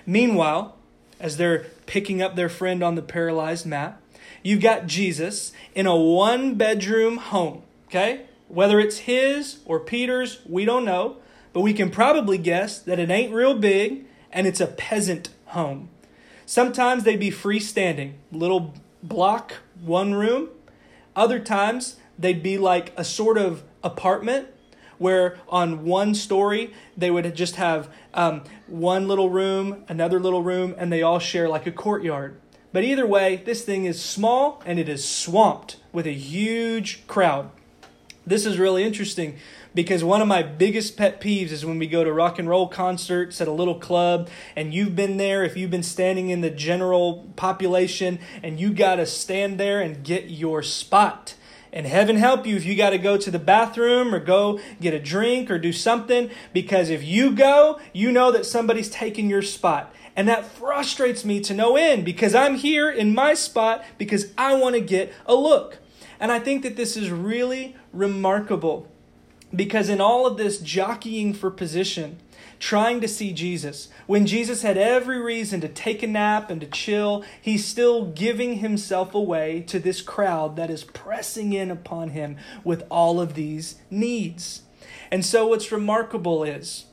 Meanwhile, 0.07 0.77
as 1.19 1.37
they're 1.37 1.67
picking 1.87 2.23
up 2.23 2.35
their 2.35 2.49
friend 2.49 2.83
on 2.83 2.95
the 2.95 3.03
paralyzed 3.03 3.67
mat, 3.67 4.01
you've 4.43 4.63
got 4.63 4.87
Jesus 4.87 5.53
in 5.75 5.87
a 5.87 5.97
one 5.97 6.55
bedroom 6.55 7.19
home, 7.19 7.63
okay? 7.89 8.23
Whether 8.49 8.81
it's 8.81 8.99
his 8.99 9.59
or 9.65 9.79
Peter's, 9.79 10.41
we 10.49 10.65
don't 10.65 10.85
know, 10.85 11.17
but 11.53 11.61
we 11.61 11.73
can 11.73 11.91
probably 11.91 12.39
guess 12.39 12.79
that 12.79 12.99
it 12.99 13.11
ain't 13.11 13.33
real 13.33 13.55
big 13.55 14.07
and 14.33 14.47
it's 14.47 14.61
a 14.61 14.67
peasant 14.67 15.29
home. 15.47 15.89
Sometimes 16.47 17.05
they'd 17.05 17.21
be 17.21 17.31
freestanding, 17.31 18.15
little 18.33 18.75
block, 19.03 19.55
one 19.81 20.15
room. 20.15 20.49
Other 21.15 21.39
times 21.39 21.97
they'd 22.19 22.43
be 22.43 22.59
like 22.59 22.93
a 22.97 23.05
sort 23.05 23.39
of 23.39 23.63
apartment 23.83 24.49
where 25.01 25.39
on 25.49 25.85
one 25.85 26.15
story 26.15 26.73
they 26.95 27.11
would 27.11 27.35
just 27.35 27.57
have 27.57 27.89
um, 28.13 28.43
one 28.67 29.09
little 29.09 29.31
room, 29.31 29.83
another 29.89 30.21
little 30.21 30.43
room, 30.43 30.75
and 30.77 30.93
they 30.93 31.03
all 31.03 31.19
share 31.19 31.49
like 31.49 31.67
a 31.67 31.73
courtyard. 31.73 32.39
But 32.73 32.85
either 32.85 33.07
way, 33.07 33.37
this 33.37 33.65
thing 33.65 33.87
is 33.87 34.01
small 34.01 34.63
and 34.65 34.79
it 34.79 34.89
is 34.89 35.09
swamped 35.09 35.79
with 35.91 36.07
a 36.07 36.13
huge 36.13 37.07
crowd. 37.09 37.51
This 38.27 38.45
is 38.45 38.59
really 38.59 38.85
interesting 38.85 39.39
because 39.75 40.05
one 40.05 40.21
of 40.21 40.29
my 40.29 40.43
biggest 40.43 40.99
pet 40.99 41.19
peeves 41.19 41.51
is 41.51 41.65
when 41.65 41.79
we 41.79 41.87
go 41.87 42.05
to 42.05 42.13
rock 42.13 42.39
and 42.39 42.47
roll 42.47 42.69
concerts 42.69 43.41
at 43.41 43.49
a 43.49 43.53
little 43.53 43.77
club 43.79 44.29
and 44.55 44.75
you've 44.75 44.95
been 44.95 45.17
there 45.17 45.43
if 45.43 45.57
you've 45.57 45.71
been 45.71 45.83
standing 45.83 46.29
in 46.29 46.43
the 46.43 46.51
general 46.51 47.27
population 47.37 48.19
and 48.43 48.61
you 48.61 48.75
got 48.75 48.97
to 48.97 49.07
stand 49.07 49.59
there 49.59 49.81
and 49.81 50.05
get 50.05 50.29
your 50.29 50.63
spot 50.63 51.35
and 51.73 51.87
heaven 51.87 52.17
help 52.17 52.47
you 52.47 52.57
if 52.57 52.65
you 52.65 52.77
got 52.77 52.91
to 52.91 52.99
go 52.99 53.17
to 53.17 53.31
the 53.31 53.39
bathroom 53.39 54.15
or 54.15 54.21
go 54.21 54.61
get 54.81 54.95
a 54.95 54.99
drink 54.99 55.51
or 55.51 55.59
do 55.59 55.73
something 55.73 56.31
because 56.53 56.91
if 56.91 57.03
you 57.05 57.33
go 57.33 57.81
you 57.93 58.11
know 58.11 58.33
that 58.33 58.47
somebody's 58.47 58.91
taking 58.91 59.29
your 59.31 59.43
spot. 59.43 59.95
And 60.17 60.29
that 60.29 60.45
frustrates 60.45 61.25
me 61.25 61.41
to 61.41 61.55
no 61.55 61.77
end 61.77 62.05
because 62.05 62.35
i'm 62.35 62.57
here 62.57 62.91
in 62.91 63.15
my 63.15 63.35
spot 63.35 63.85
because 63.97 64.33
i 64.37 64.55
want 64.55 64.75
to 64.75 64.81
get 64.81 65.13
a 65.27 65.35
look. 65.35 65.79
And 66.19 66.33
i 66.33 66.39
think 66.39 66.63
that 66.63 66.77
this 66.77 66.97
is 66.97 67.11
really 67.11 67.77
remarkable 67.93 68.89
because 69.55 69.89
in 69.89 70.01
all 70.01 70.27
of 70.27 70.37
this 70.37 70.59
jockeying 70.59 71.35
for 71.35 71.51
position, 71.51 72.19
trying 72.61 73.01
to 73.01 73.09
see 73.09 73.33
Jesus, 73.33 73.89
when 74.07 74.27
Jesus 74.27 74.63
had 74.63 74.77
every 74.77 75.19
reason 75.19 75.61
to 75.63 75.69
take 75.69 76.03
a 76.03 76.07
nap 76.07 76.51
and 76.51 76.61
to 76.61 76.67
chill, 76.67 77.25
he's 77.41 77.65
still 77.65 78.05
giving 78.05 78.57
himself 78.57 79.15
away 79.15 79.63
to 79.63 79.81
this 79.81 80.03
crowd 80.03 80.57
that 80.57 80.71
is 80.71 80.85
pressing 80.85 81.55
in 81.55 81.71
upon 81.71 82.11
him 82.11 82.37
with 82.63 82.85
all 82.91 83.19
of 83.19 83.35
these 83.35 83.77
needs. 83.91 84.63
And 85.11 85.25
so, 85.25 85.47
what's 85.49 85.73
remarkable 85.73 86.45
is 86.45 86.85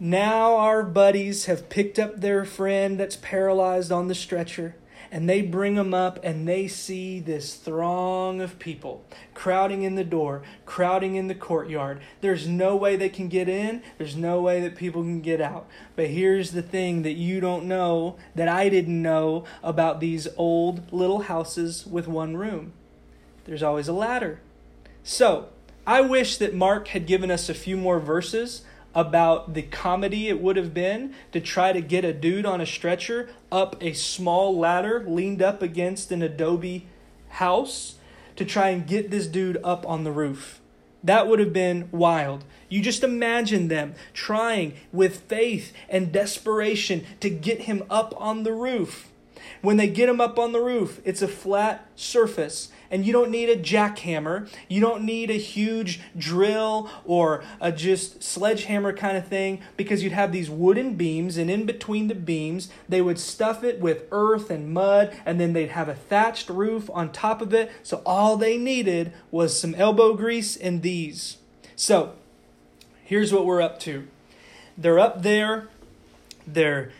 now 0.00 0.56
our 0.56 0.82
buddies 0.82 1.46
have 1.46 1.70
picked 1.70 1.98
up 1.98 2.20
their 2.20 2.44
friend 2.44 2.98
that's 2.98 3.16
paralyzed 3.16 3.92
on 3.92 4.08
the 4.08 4.14
stretcher 4.14 4.74
and 5.10 5.28
they 5.28 5.42
bring 5.42 5.74
them 5.74 5.94
up 5.94 6.18
and 6.22 6.46
they 6.46 6.68
see 6.68 7.20
this 7.20 7.54
throng 7.54 8.40
of 8.40 8.58
people 8.58 9.04
crowding 9.34 9.82
in 9.82 9.94
the 9.94 10.04
door, 10.04 10.42
crowding 10.64 11.14
in 11.14 11.28
the 11.28 11.34
courtyard. 11.34 12.00
There's 12.20 12.46
no 12.46 12.76
way 12.76 12.96
they 12.96 13.08
can 13.08 13.28
get 13.28 13.48
in, 13.48 13.82
there's 13.98 14.16
no 14.16 14.40
way 14.40 14.60
that 14.62 14.76
people 14.76 15.02
can 15.02 15.20
get 15.20 15.40
out. 15.40 15.66
But 15.94 16.08
here's 16.08 16.52
the 16.52 16.62
thing 16.62 17.02
that 17.02 17.12
you 17.12 17.40
don't 17.40 17.66
know, 17.66 18.16
that 18.34 18.48
I 18.48 18.68
didn't 18.68 19.00
know 19.00 19.44
about 19.62 20.00
these 20.00 20.28
old 20.36 20.92
little 20.92 21.20
houses 21.20 21.86
with 21.86 22.08
one 22.08 22.36
room 22.36 22.72
there's 23.46 23.62
always 23.62 23.88
a 23.88 23.92
ladder. 23.92 24.40
So, 25.02 25.48
I 25.86 26.00
wish 26.00 26.36
that 26.38 26.52
Mark 26.52 26.88
had 26.88 27.06
given 27.06 27.30
us 27.30 27.48
a 27.48 27.54
few 27.54 27.76
more 27.76 28.00
verses 28.00 28.62
about 28.96 29.52
the 29.52 29.60
comedy 29.60 30.26
it 30.26 30.40
would 30.40 30.56
have 30.56 30.72
been 30.72 31.14
to 31.30 31.38
try 31.38 31.70
to 31.70 31.82
get 31.82 32.02
a 32.02 32.14
dude 32.14 32.46
on 32.46 32.62
a 32.62 32.66
stretcher 32.66 33.28
up 33.52 33.76
a 33.82 33.92
small 33.92 34.58
ladder 34.58 35.04
leaned 35.06 35.42
up 35.42 35.60
against 35.60 36.10
an 36.10 36.22
adobe 36.22 36.86
house 37.28 37.96
to 38.36 38.44
try 38.44 38.70
and 38.70 38.86
get 38.86 39.10
this 39.10 39.26
dude 39.26 39.58
up 39.62 39.86
on 39.86 40.04
the 40.04 40.10
roof. 40.10 40.60
That 41.04 41.28
would 41.28 41.38
have 41.40 41.52
been 41.52 41.90
wild. 41.92 42.44
You 42.70 42.80
just 42.80 43.04
imagine 43.04 43.68
them 43.68 43.94
trying 44.14 44.72
with 44.92 45.20
faith 45.20 45.74
and 45.90 46.10
desperation 46.10 47.04
to 47.20 47.28
get 47.28 47.62
him 47.62 47.84
up 47.90 48.14
on 48.16 48.44
the 48.44 48.52
roof. 48.52 49.10
When 49.60 49.76
they 49.76 49.88
get 49.88 50.08
him 50.08 50.22
up 50.22 50.38
on 50.38 50.52
the 50.52 50.60
roof, 50.60 51.00
it's 51.04 51.22
a 51.22 51.28
flat 51.28 51.86
surface 51.94 52.70
and 52.90 53.04
you 53.04 53.12
don't 53.12 53.30
need 53.30 53.48
a 53.48 53.56
jackhammer. 53.56 54.48
You 54.68 54.80
don't 54.80 55.04
need 55.04 55.30
a 55.30 55.34
huge 55.34 56.00
drill 56.16 56.90
or 57.04 57.44
a 57.60 57.72
just 57.72 58.22
sledgehammer 58.22 58.92
kind 58.92 59.16
of 59.16 59.26
thing 59.26 59.60
because 59.76 60.02
you'd 60.02 60.12
have 60.12 60.32
these 60.32 60.50
wooden 60.50 60.94
beams, 60.94 61.36
and 61.36 61.50
in 61.50 61.66
between 61.66 62.08
the 62.08 62.14
beams, 62.14 62.68
they 62.88 63.00
would 63.00 63.18
stuff 63.18 63.64
it 63.64 63.80
with 63.80 64.04
earth 64.10 64.50
and 64.50 64.72
mud, 64.72 65.16
and 65.24 65.40
then 65.40 65.52
they'd 65.52 65.70
have 65.70 65.88
a 65.88 65.94
thatched 65.94 66.48
roof 66.48 66.88
on 66.92 67.12
top 67.12 67.40
of 67.40 67.52
it. 67.52 67.70
So 67.82 68.02
all 68.06 68.36
they 68.36 68.56
needed 68.56 69.12
was 69.30 69.58
some 69.58 69.74
elbow 69.74 70.14
grease 70.14 70.56
and 70.56 70.82
these. 70.82 71.38
So 71.74 72.14
here's 73.04 73.32
what 73.32 73.46
we're 73.46 73.62
up 73.62 73.78
to 73.80 74.06
they're 74.78 74.98
up 74.98 75.22
there, 75.22 75.68
they're 76.46 76.92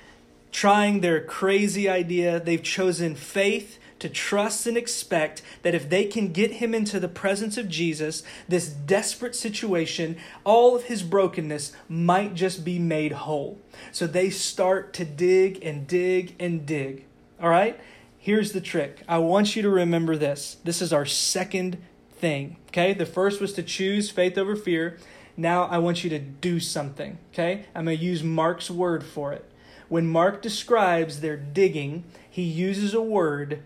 trying 0.51 1.01
their 1.01 1.21
crazy 1.21 1.89
idea, 1.89 2.41
they've 2.41 2.63
chosen 2.63 3.15
faith 3.15 3.79
to 4.07 4.13
trust 4.13 4.69
and 4.69 4.77
expect 4.77 5.43
that 5.63 5.75
if 5.75 5.89
they 5.89 6.05
can 6.05 6.33
get 6.33 6.53
him 6.53 6.75
into 6.75 7.01
the 7.01 7.09
presence 7.09 7.57
of 7.57 7.69
Jesus, 7.69 8.23
this 8.49 8.69
desperate 8.69 9.35
situation, 9.35 10.17
all 10.45 10.77
of 10.77 10.85
his 10.85 11.03
brokenness 11.03 11.73
might 11.89 12.35
just 12.35 12.65
be 12.65 12.79
made 12.79 13.11
whole. 13.11 13.59
So 13.91 14.07
they 14.07 14.31
start 14.31 14.93
to 14.95 15.05
dig 15.05 15.59
and 15.65 15.89
dig 15.89 16.37
and 16.39 16.65
dig. 16.65 17.05
All 17.43 17.49
right? 17.49 17.81
Here's 18.17 18.53
the 18.53 18.61
trick. 18.61 19.03
I 19.09 19.19
want 19.19 19.57
you 19.57 19.63
to 19.63 19.71
remember 19.71 20.17
this. 20.17 20.59
This 20.63 20.81
is 20.81 20.93
our 20.93 21.07
second 21.07 21.79
thing. 22.13 22.59
Okay? 22.69 22.95
The 22.95 23.07
first 23.07 23.41
was 23.41 23.53
to 23.55 23.63
choose 23.65 24.09
faith 24.09 24.39
over 24.39 24.55
fear. 24.55 24.99
Now 25.37 25.65
I 25.65 25.79
want 25.79 26.05
you 26.05 26.11
to 26.11 26.21
do 26.21 26.61
something. 26.61 27.19
Okay? 27.33 27.65
I'm 27.75 27.87
going 27.87 27.99
to 27.99 28.05
use 28.05 28.23
Mark's 28.23 28.71
word 28.71 29.03
for 29.03 29.33
it. 29.33 29.51
When 29.89 30.07
Mark 30.07 30.43
describes 30.43 31.21
their 31.21 31.37
digging, 31.37 32.05
he 32.29 32.43
uses 32.43 32.95
a 32.95 33.03
word 33.03 33.63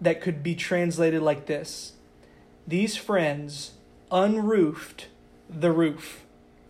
that 0.00 0.20
could 0.20 0.42
be 0.42 0.54
translated 0.54 1.22
like 1.22 1.46
this 1.46 1.92
These 2.66 2.96
friends 2.96 3.72
unroofed 4.10 5.06
the 5.48 5.72
roof. 5.72 6.24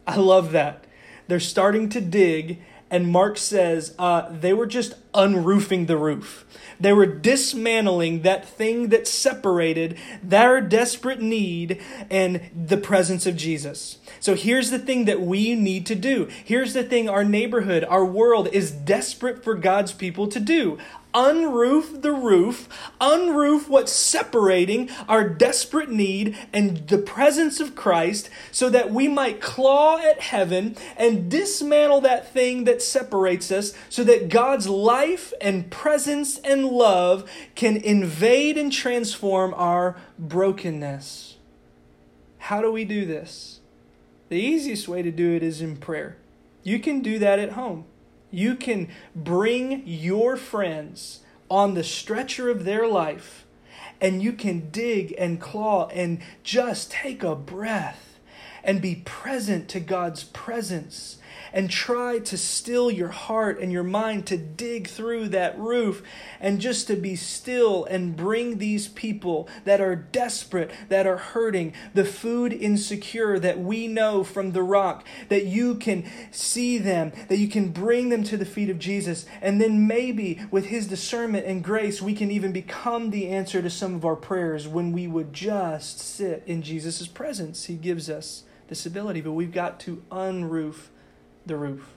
I 0.06 0.16
love 0.16 0.52
that. 0.52 0.84
They're 1.28 1.38
starting 1.38 1.88
to 1.90 2.00
dig, 2.00 2.60
and 2.90 3.06
Mark 3.06 3.38
says 3.38 3.94
uh, 3.98 4.28
they 4.30 4.52
were 4.52 4.66
just 4.66 4.94
unroofing 5.14 5.86
the 5.86 5.96
roof. 5.96 6.44
They 6.80 6.92
were 6.92 7.06
dismantling 7.06 8.22
that 8.22 8.48
thing 8.48 8.88
that 8.88 9.06
separated 9.06 9.96
their 10.22 10.60
desperate 10.60 11.20
need 11.20 11.80
and 12.10 12.50
the 12.52 12.78
presence 12.78 13.26
of 13.26 13.36
Jesus. 13.36 13.98
So 14.18 14.34
here's 14.34 14.70
the 14.70 14.78
thing 14.78 15.04
that 15.04 15.20
we 15.20 15.54
need 15.54 15.86
to 15.86 15.94
do. 15.94 16.28
Here's 16.44 16.72
the 16.72 16.82
thing 16.82 17.08
our 17.08 17.24
neighborhood, 17.24 17.84
our 17.84 18.04
world 18.04 18.48
is 18.48 18.72
desperate 18.72 19.44
for 19.44 19.54
God's 19.54 19.92
people 19.92 20.26
to 20.28 20.40
do 20.40 20.78
unroof 21.14 22.02
the 22.02 22.12
roof, 22.12 22.68
unroof 23.00 23.68
what's 23.68 23.92
separating 23.92 24.90
our 25.08 25.28
desperate 25.28 25.90
need 25.90 26.36
and 26.52 26.88
the 26.88 26.98
presence 26.98 27.60
of 27.60 27.74
Christ 27.74 28.30
so 28.52 28.70
that 28.70 28.90
we 28.90 29.08
might 29.08 29.40
claw 29.40 29.98
at 29.98 30.20
heaven 30.20 30.76
and 30.96 31.30
dismantle 31.30 32.00
that 32.02 32.32
thing 32.32 32.64
that 32.64 32.82
separates 32.82 33.50
us 33.50 33.74
so 33.88 34.04
that 34.04 34.28
God's 34.28 34.68
life 34.68 35.32
and 35.40 35.70
presence 35.70 36.38
and 36.38 36.66
love 36.66 37.30
can 37.54 37.76
invade 37.76 38.56
and 38.56 38.72
transform 38.72 39.54
our 39.54 39.96
brokenness. 40.18 41.36
How 42.38 42.62
do 42.62 42.72
we 42.72 42.84
do 42.84 43.04
this? 43.04 43.60
The 44.28 44.36
easiest 44.36 44.88
way 44.88 45.02
to 45.02 45.10
do 45.10 45.34
it 45.34 45.42
is 45.42 45.60
in 45.60 45.76
prayer. 45.76 46.16
You 46.62 46.78
can 46.78 47.00
do 47.00 47.18
that 47.18 47.38
at 47.38 47.52
home. 47.52 47.84
You 48.30 48.54
can 48.54 48.88
bring 49.14 49.82
your 49.86 50.36
friends 50.36 51.20
on 51.50 51.74
the 51.74 51.84
stretcher 51.84 52.48
of 52.48 52.64
their 52.64 52.86
life 52.86 53.44
and 54.00 54.22
you 54.22 54.32
can 54.32 54.70
dig 54.70 55.14
and 55.18 55.40
claw 55.40 55.88
and 55.88 56.20
just 56.42 56.90
take 56.90 57.22
a 57.22 57.34
breath 57.34 58.18
and 58.62 58.80
be 58.80 59.02
present 59.04 59.68
to 59.68 59.80
God's 59.80 60.24
presence 60.24 61.18
and 61.52 61.70
try 61.70 62.18
to 62.18 62.36
still 62.36 62.90
your 62.90 63.08
heart 63.08 63.58
and 63.58 63.72
your 63.72 63.84
mind 63.84 64.26
to 64.26 64.36
dig 64.36 64.88
through 64.88 65.28
that 65.28 65.58
roof 65.58 66.02
and 66.40 66.60
just 66.60 66.86
to 66.86 66.96
be 66.96 67.16
still 67.16 67.84
and 67.84 68.16
bring 68.16 68.58
these 68.58 68.88
people 68.88 69.48
that 69.64 69.80
are 69.80 69.96
desperate, 69.96 70.70
that 70.88 71.06
are 71.06 71.16
hurting, 71.16 71.72
the 71.94 72.04
food 72.04 72.52
insecure 72.52 73.38
that 73.38 73.58
we 73.58 73.86
know 73.86 74.24
from 74.24 74.52
the 74.52 74.62
rock, 74.62 75.06
that 75.28 75.46
you 75.46 75.74
can 75.74 76.08
see 76.30 76.78
them, 76.78 77.12
that 77.28 77.38
you 77.38 77.48
can 77.48 77.68
bring 77.70 78.08
them 78.08 78.24
to 78.24 78.36
the 78.36 78.44
feet 78.44 78.70
of 78.70 78.78
Jesus. 78.78 79.26
And 79.40 79.60
then 79.60 79.86
maybe 79.86 80.40
with 80.50 80.66
his 80.66 80.86
discernment 80.86 81.46
and 81.46 81.64
grace, 81.64 82.00
we 82.00 82.14
can 82.14 82.30
even 82.30 82.52
become 82.52 83.10
the 83.10 83.28
answer 83.28 83.62
to 83.62 83.70
some 83.70 83.94
of 83.94 84.04
our 84.04 84.16
prayers 84.16 84.66
when 84.68 84.92
we 84.92 85.06
would 85.06 85.32
just 85.32 85.98
sit 85.98 86.42
in 86.46 86.62
Jesus' 86.62 87.06
presence. 87.06 87.66
He 87.66 87.76
gives 87.76 88.08
us 88.08 88.44
this 88.68 88.86
ability, 88.86 89.20
but 89.20 89.32
we've 89.32 89.52
got 89.52 89.80
to 89.80 90.02
unroof 90.10 90.88
the 91.46 91.56
roof. 91.56 91.88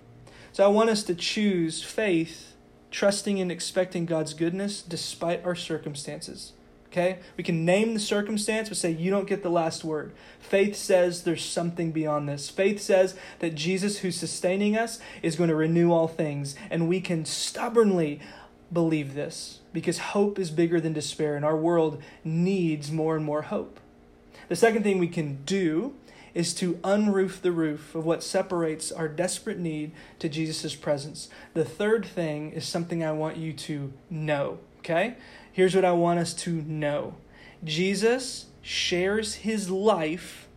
So 0.52 0.64
I 0.64 0.68
want 0.68 0.90
us 0.90 1.04
to 1.04 1.16
choose 1.16 1.84
faith, 1.84 2.54
trusting 2.92 3.40
and 3.40 3.52
expecting 3.52 4.06
God's 4.06 4.34
goodness 4.34 4.82
despite 4.82 5.44
our 5.46 5.56
circumstances. 5.56 6.54
Okay? 6.94 7.18
We 7.38 7.44
can 7.44 7.66
name 7.66 7.96
the 7.96 8.00
circumstance, 8.00 8.70
but 8.70 8.78
say 8.78 8.92
you 8.92 9.10
don't 9.10 9.28
get 9.28 9.42
the 9.42 9.50
last 9.50 9.84
word. 9.84 10.12
Faith 10.40 10.76
says 10.76 11.24
there's 11.24 11.44
something 11.44 11.92
beyond 11.92 12.30
this. 12.30 12.52
Faith 12.52 12.80
says 12.80 13.16
that 13.40 13.56
Jesus, 13.56 14.00
who's 14.00 14.16
sustaining 14.16 14.78
us, 14.78 15.00
is 15.24 15.36
going 15.36 15.50
to 15.50 15.56
renew 15.56 15.92
all 15.92 16.08
things. 16.08 16.56
And 16.70 16.88
we 16.88 17.02
can 17.02 17.26
stubbornly 17.26 18.20
believe 18.72 19.16
this 19.16 19.60
because 19.74 19.98
hope 19.98 20.38
is 20.38 20.52
bigger 20.52 20.80
than 20.80 20.94
despair, 20.94 21.36
and 21.36 21.44
our 21.44 21.58
world 21.58 22.00
needs 22.24 22.92
more 22.92 23.16
and 23.16 23.26
more 23.26 23.42
hope. 23.42 23.80
The 24.50 24.56
second 24.56 24.84
thing 24.84 25.00
we 25.00 25.08
can 25.08 25.44
do 25.46 25.96
is 26.34 26.54
to 26.56 26.76
unroof 26.84 27.42
the 27.42 27.52
roof 27.52 27.94
of 27.96 28.06
what 28.06 28.24
separates 28.24 28.92
our 28.92 29.08
desperate 29.08 29.60
need 29.60 29.92
to 30.20 30.28
Jesus' 30.30 30.76
presence. 30.76 31.30
The 31.54 31.66
third 31.66 32.06
thing 32.06 32.52
is 32.52 32.66
something 32.66 33.04
I 33.04 33.12
want 33.12 33.38
you 33.38 33.54
to 33.54 33.94
know, 34.10 34.60
okay? 34.80 35.16
Here's 35.52 35.76
what 35.76 35.86
I 35.86 35.92
want 35.92 36.20
us 36.20 36.34
to 36.36 36.52
know 36.52 37.16
Jesus 37.64 38.48
shares 38.62 39.36
his 39.36 39.70
life 39.70 40.48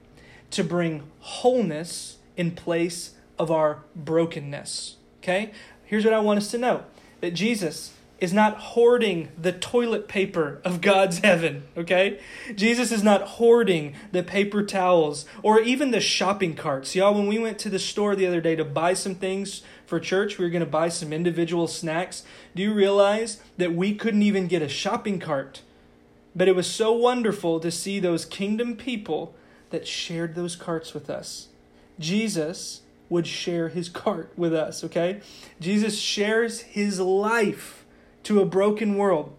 to 0.51 0.65
bring 0.65 1.03
wholeness 1.21 2.19
in 2.37 2.53
place 2.53 3.15
of 3.39 3.51
our 3.51 3.83
brokenness, 3.95 4.97
okay? 5.19 5.53
Here's 5.85 6.05
what 6.05 6.15
I 6.15 6.21
want 6.21 6.39
us 6.39 6.51
to 6.53 6.59
know 6.59 6.85
that 7.21 7.35
Jesus 7.35 7.93
is 8.19 8.33
not 8.33 8.57
hoarding 8.57 9.29
the 9.41 9.53
toilet 9.53 10.09
paper 10.09 10.61
of 10.65 10.81
God's 10.81 11.19
heaven, 11.19 11.65
okay? 11.77 12.19
Jesus 12.55 12.91
is 12.91 13.03
not 13.03 13.23
hoarding 13.23 13.95
the 14.11 14.23
paper 14.23 14.63
towels 14.63 15.27
or 15.43 15.61
even 15.61 15.91
the 15.91 16.01
shopping 16.01 16.55
carts. 16.55 16.95
Y'all, 16.95 17.15
when 17.15 17.27
we 17.27 17.39
went 17.39 17.59
to 17.59 17.69
the 17.69 17.79
store 17.79 18.17
the 18.17 18.27
other 18.27 18.41
day 18.41 18.57
to 18.57 18.65
buy 18.65 18.95
some 18.95 19.15
things 19.15 19.63
for 19.85 20.01
church, 20.01 20.39
we 20.39 20.45
were 20.47 20.51
going 20.51 20.65
to 20.65 20.71
buy 20.71 20.89
some 20.89 21.13
individual 21.13 21.69
snacks. 21.69 22.23
Do 22.55 22.63
you 22.63 22.73
realize 22.73 23.43
that 23.59 23.75
we 23.75 23.95
couldn't 23.95 24.23
even 24.23 24.47
get 24.47 24.63
a 24.63 24.69
shopping 24.69 25.19
cart? 25.21 25.61
But 26.35 26.49
it 26.49 26.57
was 26.57 26.67
so 26.67 26.93
wonderful 26.93 27.61
to 27.61 27.71
see 27.71 28.01
those 28.01 28.25
kingdom 28.25 28.77
people 28.77 29.35
that 29.71 29.87
shared 29.87 30.35
those 30.35 30.57
carts 30.57 30.95
with 30.95 31.11
us. 31.11 31.49
Jesus 31.99 32.81
would 33.09 33.27
share 33.27 33.69
his 33.69 33.89
cart 33.89 34.33
with 34.37 34.55
us, 34.55 34.83
okay? 34.85 35.21
Jesus 35.61 35.99
shares 35.99 36.61
his 36.61 36.99
life 36.99 37.76
to 38.27 38.41
a 38.41 38.45
broken 38.45 38.97
world 38.97 39.37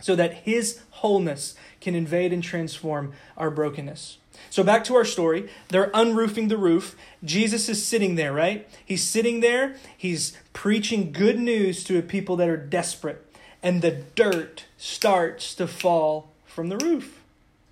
so 0.00 0.14
that 0.14 0.34
his 0.34 0.80
wholeness 0.90 1.54
can 1.80 1.94
invade 1.94 2.32
and 2.32 2.42
transform 2.42 3.14
our 3.36 3.50
brokenness. 3.50 4.18
So 4.50 4.62
back 4.62 4.84
to 4.84 4.94
our 4.94 5.06
story. 5.06 5.48
They're 5.70 5.90
unroofing 5.94 6.48
the 6.48 6.58
roof. 6.58 6.96
Jesus 7.24 7.68
is 7.70 7.84
sitting 7.84 8.16
there, 8.16 8.34
right? 8.34 8.68
He's 8.84 9.02
sitting 9.02 9.40
there. 9.40 9.76
He's 9.96 10.36
preaching 10.52 11.12
good 11.12 11.38
news 11.38 11.82
to 11.84 11.98
a 11.98 12.02
people 12.02 12.36
that 12.36 12.48
are 12.50 12.58
desperate. 12.58 13.24
And 13.62 13.80
the 13.80 14.02
dirt 14.14 14.66
starts 14.76 15.54
to 15.54 15.66
fall 15.66 16.30
from 16.44 16.68
the 16.68 16.76
roof. 16.76 17.22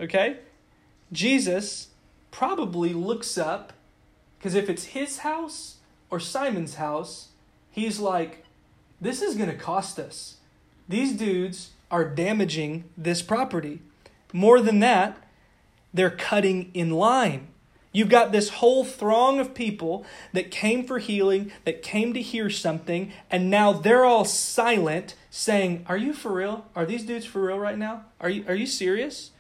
Okay? 0.00 0.38
Jesus 1.12 1.88
probably 2.30 2.94
looks 2.94 3.36
up 3.36 3.74
because 4.38 4.54
if 4.54 4.70
it's 4.70 4.84
his 4.84 5.18
house 5.18 5.76
or 6.08 6.18
Simon's 6.18 6.76
house, 6.76 7.28
he's 7.70 7.98
like, 7.98 8.44
this 8.98 9.20
is 9.20 9.36
going 9.36 9.50
to 9.50 9.56
cost 9.56 9.98
us. 9.98 10.38
These 10.88 11.14
dudes 11.14 11.70
are 11.90 12.04
damaging 12.04 12.84
this 12.96 13.22
property. 13.22 13.80
More 14.32 14.60
than 14.60 14.80
that, 14.80 15.16
they're 15.92 16.10
cutting 16.10 16.70
in 16.74 16.90
line. 16.90 17.48
You've 17.92 18.08
got 18.08 18.32
this 18.32 18.48
whole 18.48 18.84
throng 18.84 19.38
of 19.38 19.54
people 19.54 20.04
that 20.32 20.50
came 20.50 20.84
for 20.84 20.98
healing, 20.98 21.52
that 21.64 21.80
came 21.80 22.12
to 22.12 22.20
hear 22.20 22.50
something, 22.50 23.12
and 23.30 23.48
now 23.48 23.72
they're 23.72 24.04
all 24.04 24.24
silent, 24.24 25.14
saying, 25.30 25.86
Are 25.88 25.96
you 25.96 26.12
for 26.12 26.32
real? 26.32 26.66
Are 26.74 26.84
these 26.84 27.04
dudes 27.04 27.24
for 27.24 27.46
real 27.46 27.58
right 27.58 27.78
now? 27.78 28.06
Are 28.20 28.28
you, 28.28 28.44
are 28.48 28.54
you 28.54 28.66
serious? 28.66 29.30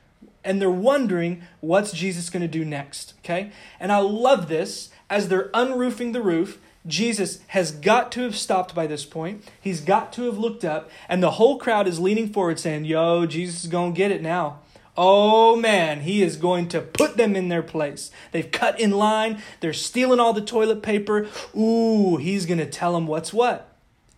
And 0.44 0.62
they're 0.62 0.70
wondering, 0.70 1.42
What's 1.60 1.90
Jesus 1.90 2.30
going 2.30 2.42
to 2.42 2.48
do 2.48 2.64
next? 2.64 3.14
Okay? 3.24 3.50
And 3.80 3.90
I 3.90 3.98
love 3.98 4.48
this 4.48 4.90
as 5.10 5.26
they're 5.26 5.50
unroofing 5.52 6.12
the 6.12 6.22
roof. 6.22 6.60
Jesus 6.86 7.38
has 7.48 7.72
got 7.72 8.12
to 8.12 8.22
have 8.22 8.36
stopped 8.36 8.74
by 8.74 8.86
this 8.86 9.04
point. 9.04 9.42
He's 9.60 9.80
got 9.80 10.12
to 10.14 10.24
have 10.24 10.36
looked 10.36 10.64
up, 10.64 10.90
and 11.08 11.22
the 11.22 11.32
whole 11.32 11.58
crowd 11.58 11.86
is 11.86 11.98
leaning 11.98 12.32
forward 12.32 12.58
saying, 12.58 12.84
Yo, 12.84 13.24
Jesus 13.26 13.64
is 13.64 13.70
going 13.70 13.94
to 13.94 13.96
get 13.96 14.10
it 14.10 14.22
now. 14.22 14.60
Oh 14.96 15.56
man, 15.56 16.02
he 16.02 16.22
is 16.22 16.36
going 16.36 16.68
to 16.68 16.80
put 16.80 17.16
them 17.16 17.34
in 17.34 17.48
their 17.48 17.62
place. 17.62 18.10
They've 18.30 18.50
cut 18.50 18.78
in 18.78 18.92
line, 18.92 19.42
they're 19.60 19.72
stealing 19.72 20.20
all 20.20 20.32
the 20.32 20.40
toilet 20.40 20.82
paper. 20.82 21.26
Ooh, 21.56 22.16
he's 22.16 22.46
going 22.46 22.58
to 22.58 22.66
tell 22.66 22.92
them 22.92 23.06
what's 23.06 23.32
what. 23.32 23.76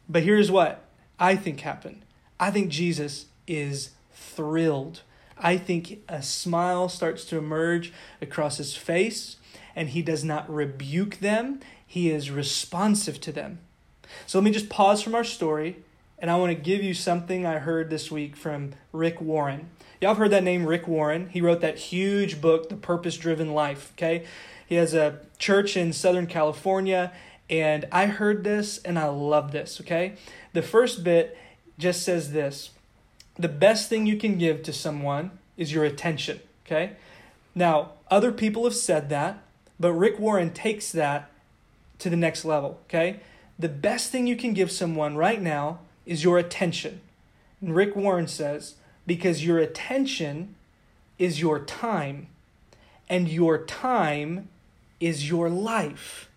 But 0.08 0.22
here's 0.22 0.50
what 0.50 0.84
I 1.18 1.36
think 1.36 1.60
happened 1.60 2.02
I 2.38 2.50
think 2.50 2.70
Jesus 2.70 3.26
is 3.46 3.90
thrilled. 4.12 5.02
I 5.38 5.58
think 5.58 6.00
a 6.08 6.22
smile 6.22 6.88
starts 6.88 7.24
to 7.26 7.38
emerge 7.38 7.92
across 8.22 8.56
his 8.56 8.74
face, 8.74 9.36
and 9.74 9.90
he 9.90 10.00
does 10.02 10.24
not 10.24 10.52
rebuke 10.52 11.18
them 11.18 11.60
he 11.86 12.10
is 12.10 12.30
responsive 12.30 13.20
to 13.22 13.32
them. 13.32 13.60
So 14.26 14.38
let 14.38 14.44
me 14.44 14.50
just 14.50 14.68
pause 14.68 15.02
from 15.02 15.14
our 15.14 15.24
story, 15.24 15.76
and 16.18 16.30
I 16.30 16.36
want 16.36 16.50
to 16.50 16.62
give 16.62 16.82
you 16.82 16.94
something 16.94 17.46
I 17.46 17.58
heard 17.58 17.90
this 17.90 18.10
week 18.10 18.36
from 18.36 18.72
Rick 18.92 19.20
Warren. 19.20 19.68
Y'all 20.00 20.10
have 20.10 20.18
heard 20.18 20.30
that 20.30 20.44
name, 20.44 20.66
Rick 20.66 20.86
Warren. 20.86 21.28
He 21.30 21.40
wrote 21.40 21.60
that 21.62 21.78
huge 21.78 22.40
book, 22.40 22.68
The 22.68 22.76
Purpose 22.76 23.16
Driven 23.16 23.52
Life. 23.52 23.92
Okay, 23.96 24.24
he 24.66 24.74
has 24.74 24.94
a 24.94 25.20
church 25.38 25.76
in 25.76 25.92
Southern 25.92 26.26
California, 26.26 27.12
and 27.48 27.86
I 27.90 28.06
heard 28.06 28.44
this 28.44 28.78
and 28.78 28.98
I 28.98 29.06
love 29.06 29.52
this. 29.52 29.80
Okay, 29.80 30.14
the 30.52 30.62
first 30.62 31.02
bit 31.02 31.38
just 31.78 32.02
says 32.02 32.32
this: 32.32 32.70
the 33.38 33.48
best 33.48 33.88
thing 33.88 34.06
you 34.06 34.16
can 34.16 34.38
give 34.38 34.62
to 34.64 34.72
someone 34.72 35.30
is 35.56 35.72
your 35.72 35.84
attention. 35.84 36.40
Okay, 36.66 36.92
now 37.54 37.92
other 38.10 38.32
people 38.32 38.64
have 38.64 38.74
said 38.74 39.08
that, 39.08 39.42
but 39.80 39.92
Rick 39.92 40.18
Warren 40.18 40.52
takes 40.52 40.92
that 40.92 41.30
to 41.98 42.10
the 42.10 42.16
next 42.16 42.44
level, 42.44 42.80
okay? 42.84 43.20
The 43.58 43.68
best 43.68 44.10
thing 44.10 44.26
you 44.26 44.36
can 44.36 44.52
give 44.52 44.70
someone 44.70 45.16
right 45.16 45.40
now 45.40 45.80
is 46.04 46.22
your 46.22 46.38
attention. 46.38 47.00
And 47.60 47.74
Rick 47.74 47.96
Warren 47.96 48.28
says, 48.28 48.74
because 49.06 49.44
your 49.44 49.58
attention 49.58 50.54
is 51.18 51.40
your 51.40 51.60
time, 51.60 52.28
and 53.08 53.28
your 53.28 53.64
time 53.64 54.48
is 55.00 55.28
your 55.28 55.48
life. 55.48 56.28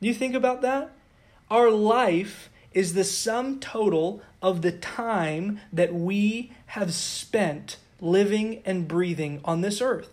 You 0.00 0.14
think 0.14 0.34
about 0.34 0.62
that? 0.62 0.90
Our 1.50 1.70
life 1.70 2.50
is 2.72 2.94
the 2.94 3.04
sum 3.04 3.60
total 3.60 4.22
of 4.42 4.62
the 4.62 4.72
time 4.72 5.60
that 5.72 5.94
we 5.94 6.52
have 6.66 6.92
spent 6.94 7.76
living 8.00 8.62
and 8.64 8.86
breathing 8.86 9.40
on 9.44 9.60
this 9.60 9.80
earth. 9.80 10.10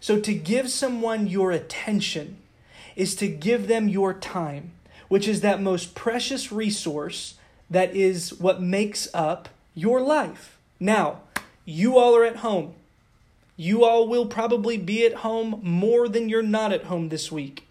So 0.00 0.20
to 0.20 0.34
give 0.34 0.70
someone 0.70 1.26
your 1.26 1.50
attention, 1.52 2.38
is 2.96 3.14
to 3.16 3.28
give 3.28 3.68
them 3.68 3.88
your 3.88 4.12
time, 4.12 4.72
which 5.08 5.28
is 5.28 5.42
that 5.42 5.62
most 5.62 5.94
precious 5.94 6.50
resource 6.50 7.34
that 7.70 7.94
is 7.94 8.32
what 8.40 8.60
makes 8.60 9.08
up 9.14 9.48
your 9.74 10.00
life. 10.00 10.58
Now, 10.80 11.20
you 11.64 11.98
all 11.98 12.16
are 12.16 12.24
at 12.24 12.36
home. 12.36 12.74
You 13.56 13.84
all 13.84 14.08
will 14.08 14.26
probably 14.26 14.76
be 14.76 15.06
at 15.06 15.14
home 15.14 15.60
more 15.62 16.08
than 16.08 16.28
you're 16.28 16.42
not 16.42 16.72
at 16.72 16.84
home 16.84 17.08
this 17.08 17.30
week. 17.30 17.66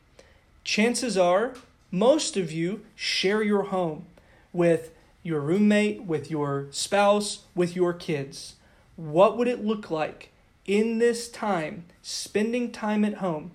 Chances 0.63 1.17
are, 1.17 1.53
most 1.91 2.38
of 2.38 2.51
you 2.51 2.81
share 2.95 3.43
your 3.43 3.63
home 3.63 4.05
with 4.51 4.91
your 5.21 5.39
roommate, 5.39 6.03
with 6.03 6.29
your 6.29 6.67
spouse, 6.71 7.43
with 7.55 7.75
your 7.75 7.93
kids. 7.93 8.55
What 8.95 9.38
would 9.38 9.47
it 9.47 9.63
look 9.63 9.89
like 9.91 10.31
in 10.65 10.97
this 10.97 11.29
time, 11.29 11.85
spending 12.01 12.71
time 12.71 13.05
at 13.05 13.15
home, 13.15 13.51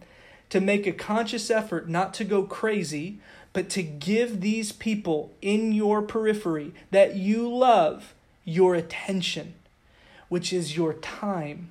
to 0.50 0.60
make 0.60 0.86
a 0.86 0.92
conscious 0.92 1.50
effort 1.50 1.88
not 1.88 2.12
to 2.14 2.24
go 2.24 2.42
crazy, 2.42 3.18
but 3.52 3.68
to 3.70 3.82
give 3.82 4.40
these 4.40 4.70
people 4.72 5.32
in 5.40 5.72
your 5.72 6.02
periphery 6.02 6.72
that 6.90 7.16
you 7.16 7.48
love 7.48 8.14
your 8.44 8.74
attention. 8.74 9.54
which 10.30 10.52
is 10.52 10.76
your 10.76 10.94
time, 10.94 11.70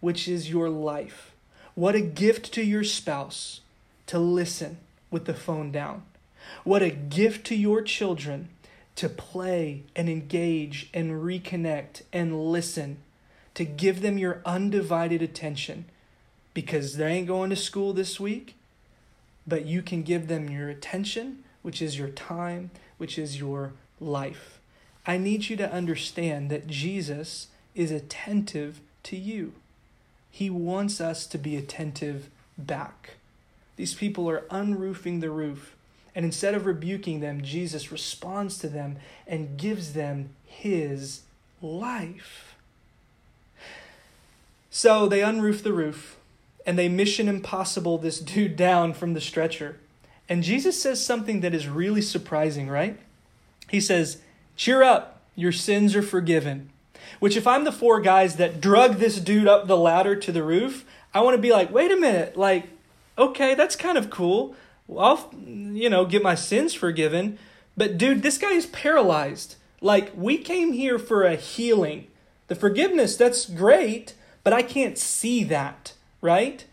which 0.00 0.26
is 0.26 0.50
your 0.50 0.68
life. 0.70 1.32
What 1.74 1.94
a 1.94 2.00
gift 2.00 2.52
to 2.54 2.62
your 2.64 2.82
spouse 2.82 3.60
to 4.06 4.18
listen 4.18 4.78
with 5.10 5.26
the 5.26 5.34
phone 5.34 5.70
down. 5.70 6.02
What 6.64 6.82
a 6.82 6.90
gift 6.90 7.46
to 7.48 7.54
your 7.54 7.82
children 7.82 8.48
to 8.96 9.08
play 9.08 9.82
and 9.94 10.08
engage 10.08 10.88
and 10.94 11.10
reconnect 11.22 12.02
and 12.12 12.50
listen, 12.50 12.98
to 13.54 13.64
give 13.64 14.00
them 14.02 14.18
your 14.18 14.40
undivided 14.46 15.20
attention 15.20 15.84
because 16.54 16.96
they 16.96 17.12
ain't 17.12 17.26
going 17.26 17.50
to 17.50 17.56
school 17.56 17.92
this 17.92 18.18
week, 18.18 18.54
but 19.46 19.66
you 19.66 19.82
can 19.82 20.02
give 20.02 20.28
them 20.28 20.48
your 20.48 20.68
attention, 20.68 21.42
which 21.62 21.82
is 21.82 21.98
your 21.98 22.08
time, 22.08 22.70
which 22.96 23.18
is 23.18 23.38
your 23.38 23.72
life. 24.00 24.60
I 25.06 25.18
need 25.18 25.50
you 25.50 25.56
to 25.56 25.70
understand 25.70 26.50
that 26.50 26.66
Jesus 26.66 27.48
is 27.74 27.90
attentive 27.90 28.80
to 29.02 29.16
you. 29.16 29.52
He 30.30 30.48
wants 30.48 31.00
us 31.00 31.26
to 31.26 31.38
be 31.38 31.56
attentive 31.56 32.30
back. 32.56 33.16
These 33.76 33.94
people 33.94 34.30
are 34.30 34.44
unroofing 34.50 35.20
the 35.20 35.30
roof. 35.30 35.74
And 36.14 36.24
instead 36.24 36.54
of 36.54 36.64
rebuking 36.64 37.20
them, 37.20 37.42
Jesus 37.42 37.90
responds 37.90 38.56
to 38.58 38.68
them 38.68 38.98
and 39.26 39.58
gives 39.58 39.94
them 39.94 40.30
his 40.46 41.22
life. 41.60 42.54
So 44.70 45.08
they 45.08 45.20
unroof 45.20 45.62
the 45.62 45.72
roof 45.72 46.16
and 46.66 46.78
they 46.78 46.88
mission 46.88 47.28
impossible 47.28 47.98
this 47.98 48.20
dude 48.20 48.56
down 48.56 48.94
from 48.94 49.14
the 49.14 49.20
stretcher. 49.20 49.78
And 50.28 50.42
Jesus 50.42 50.80
says 50.80 51.04
something 51.04 51.40
that 51.40 51.54
is 51.54 51.68
really 51.68 52.02
surprising, 52.02 52.68
right? 52.68 52.98
He 53.68 53.80
says, 53.80 54.18
Cheer 54.56 54.82
up, 54.82 55.20
your 55.34 55.52
sins 55.52 55.94
are 55.94 56.02
forgiven. 56.02 56.70
Which, 57.20 57.36
if 57.36 57.46
I'm 57.46 57.64
the 57.64 57.72
four 57.72 58.00
guys 58.00 58.36
that 58.36 58.60
drug 58.60 58.96
this 58.96 59.20
dude 59.20 59.48
up 59.48 59.66
the 59.66 59.76
ladder 59.76 60.16
to 60.16 60.32
the 60.32 60.42
roof, 60.42 60.84
I 61.12 61.20
want 61.20 61.36
to 61.36 61.42
be 61.42 61.52
like, 61.52 61.70
wait 61.70 61.92
a 61.92 61.96
minute, 61.96 62.36
like, 62.36 62.68
okay, 63.16 63.54
that's 63.54 63.76
kind 63.76 63.96
of 63.96 64.10
cool. 64.10 64.54
I'll, 64.96 65.32
you 65.46 65.88
know, 65.88 66.04
get 66.04 66.22
my 66.22 66.34
sins 66.34 66.74
forgiven. 66.74 67.38
But, 67.76 67.98
dude, 67.98 68.22
this 68.22 68.38
guy 68.38 68.52
is 68.52 68.66
paralyzed. 68.66 69.56
Like, 69.80 70.12
we 70.16 70.38
came 70.38 70.72
here 70.72 70.98
for 70.98 71.24
a 71.24 71.36
healing. 71.36 72.08
The 72.48 72.54
forgiveness, 72.54 73.16
that's 73.16 73.46
great, 73.46 74.14
but 74.42 74.52
I 74.52 74.62
can't 74.62 74.98
see 74.98 75.44
that, 75.44 75.93
right? 76.24 76.64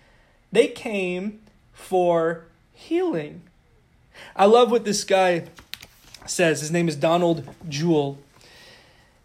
They 0.50 0.68
came 0.68 1.42
for 1.74 2.46
healing. 2.72 3.42
I 4.34 4.46
love 4.46 4.72
what 4.72 4.86
this 4.86 5.04
guy 5.04 5.48
says. 6.26 6.62
His 6.62 6.72
name 6.72 6.88
is 6.88 6.96
Donald 6.96 7.48
Juel. 7.68 8.18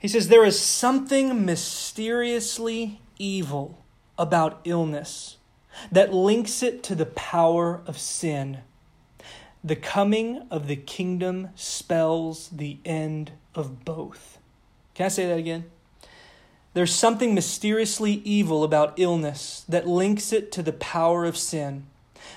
He 0.00 0.08
says, 0.08 0.26
There 0.26 0.44
is 0.44 0.58
something 0.58 1.46
mysteriously 1.46 3.00
evil 3.18 3.78
about 4.18 4.60
illness 4.64 5.36
that 5.92 6.12
links 6.12 6.60
it 6.60 6.82
to 6.82 6.96
the 6.96 7.06
power 7.06 7.80
of 7.86 7.96
sin. 7.96 8.58
The 9.62 9.76
coming 9.76 10.46
of 10.50 10.66
the 10.66 10.76
kingdom 10.76 11.50
spells 11.54 12.48
the 12.48 12.78
end 12.84 13.30
of 13.54 13.84
both. 13.84 14.38
Can 14.94 15.06
I 15.06 15.08
say 15.08 15.26
that 15.26 15.38
again? 15.38 15.70
There's 16.76 16.94
something 16.94 17.34
mysteriously 17.34 18.20
evil 18.22 18.62
about 18.62 18.98
illness 18.98 19.64
that 19.66 19.88
links 19.88 20.30
it 20.30 20.52
to 20.52 20.62
the 20.62 20.74
power 20.74 21.24
of 21.24 21.34
sin. 21.34 21.86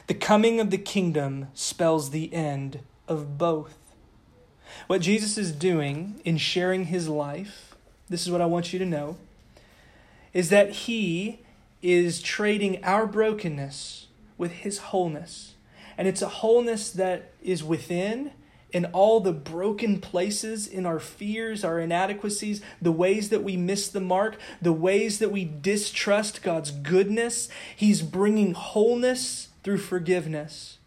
The 0.08 0.13
coming 0.13 0.62
of 0.62 0.69
the 0.69 0.78
kingdom 0.78 1.49
spells 1.54 2.12
the 2.12 2.34
end 2.34 2.80
of 3.06 3.38
both. 3.38 3.78
What 4.88 5.02
Jesus 5.02 5.38
is 5.38 5.52
doing 5.52 6.21
in 6.23 6.38
sharing 6.38 6.86
his 6.86 7.10
life, 7.10 7.75
this 8.08 8.21
is 8.21 8.32
what 8.32 8.39
I 8.39 8.45
want 8.45 8.71
you 8.71 8.80
to 8.80 8.86
know, 8.86 9.17
is 10.32 10.47
that 10.47 10.69
he 10.69 11.39
is 11.82 12.21
trading 12.21 12.82
our 12.82 13.06
brokenness 13.06 14.08
with 14.38 14.54
his 14.54 14.78
wholeness. 14.78 15.56
And 15.97 16.08
it's 16.08 16.21
a 16.21 16.30
wholeness 16.30 16.91
that 16.91 17.34
is 17.43 17.62
within 17.62 18.32
in 18.71 18.86
all 18.86 19.19
the 19.19 19.34
broken 19.34 19.99
places 19.99 20.67
in 20.67 20.86
our 20.86 20.99
fears, 20.99 21.63
our 21.63 21.79
inadequacies, 21.79 22.62
the 22.82 22.91
ways 22.91 23.29
that 23.29 23.43
we 23.43 23.58
miss 23.58 23.88
the 23.88 23.99
mark, 23.99 24.38
the 24.62 24.73
ways 24.73 25.19
that 25.19 25.32
we 25.32 25.45
distrust 25.45 26.41
God's 26.41 26.71
goodness. 26.71 27.49
He's 27.75 28.01
bringing 28.01 28.53
wholeness 28.53 29.49
through 29.63 29.79
forgiveness. 29.79 30.77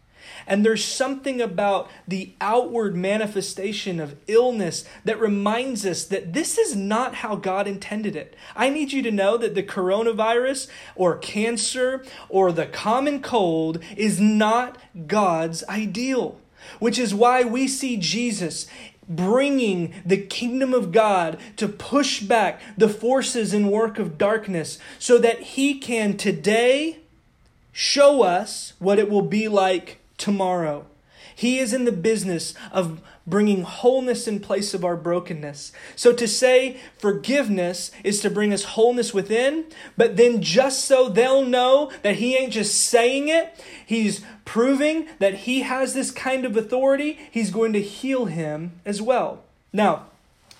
And 0.47 0.65
there's 0.65 0.83
something 0.83 1.41
about 1.41 1.89
the 2.07 2.33
outward 2.41 2.95
manifestation 2.95 3.99
of 3.99 4.15
illness 4.27 4.85
that 5.05 5.19
reminds 5.19 5.85
us 5.85 6.05
that 6.05 6.33
this 6.33 6.57
is 6.57 6.75
not 6.75 7.15
how 7.15 7.35
God 7.35 7.67
intended 7.67 8.15
it. 8.15 8.35
I 8.55 8.69
need 8.69 8.91
you 8.91 9.01
to 9.03 9.11
know 9.11 9.37
that 9.37 9.55
the 9.55 9.63
coronavirus 9.63 10.67
or 10.95 11.17
cancer 11.17 12.03
or 12.29 12.51
the 12.51 12.65
common 12.65 13.21
cold 13.21 13.79
is 13.95 14.19
not 14.19 14.77
God's 15.07 15.63
ideal, 15.65 16.39
which 16.79 16.99
is 16.99 17.13
why 17.13 17.43
we 17.43 17.67
see 17.67 17.97
Jesus 17.97 18.67
bringing 19.07 19.93
the 20.05 20.17
kingdom 20.17 20.73
of 20.73 20.91
God 20.91 21.37
to 21.57 21.67
push 21.67 22.21
back 22.21 22.61
the 22.77 22.89
forces 22.89 23.53
and 23.53 23.71
work 23.71 23.99
of 23.99 24.17
darkness 24.17 24.79
so 24.99 25.17
that 25.17 25.41
he 25.41 25.77
can 25.79 26.15
today 26.15 26.99
show 27.71 28.21
us 28.21 28.73
what 28.79 28.99
it 28.99 29.09
will 29.09 29.23
be 29.23 29.47
like 29.47 29.99
tomorrow. 30.17 30.85
He 31.35 31.59
is 31.59 31.73
in 31.73 31.85
the 31.85 31.91
business 31.91 32.53
of 32.71 33.01
bringing 33.25 33.63
wholeness 33.63 34.27
in 34.27 34.39
place 34.39 34.73
of 34.73 34.83
our 34.83 34.97
brokenness. 34.97 35.71
So 35.95 36.13
to 36.13 36.27
say 36.27 36.77
forgiveness 36.97 37.91
is 38.03 38.19
to 38.21 38.29
bring 38.29 38.51
us 38.51 38.63
wholeness 38.63 39.13
within, 39.13 39.65
but 39.95 40.17
then 40.17 40.41
just 40.41 40.85
so 40.85 41.07
they'll 41.09 41.45
know 41.45 41.91
that 42.01 42.15
He 42.15 42.35
ain't 42.35 42.53
just 42.53 42.75
saying 42.75 43.29
it, 43.29 43.63
He's 43.85 44.23
proving 44.45 45.07
that 45.19 45.33
He 45.33 45.61
has 45.61 45.93
this 45.93 46.11
kind 46.11 46.45
of 46.45 46.57
authority, 46.57 47.17
He's 47.31 47.51
going 47.51 47.73
to 47.73 47.81
heal 47.81 48.25
him 48.25 48.73
as 48.85 49.01
well. 49.01 49.43
Now, 49.71 50.07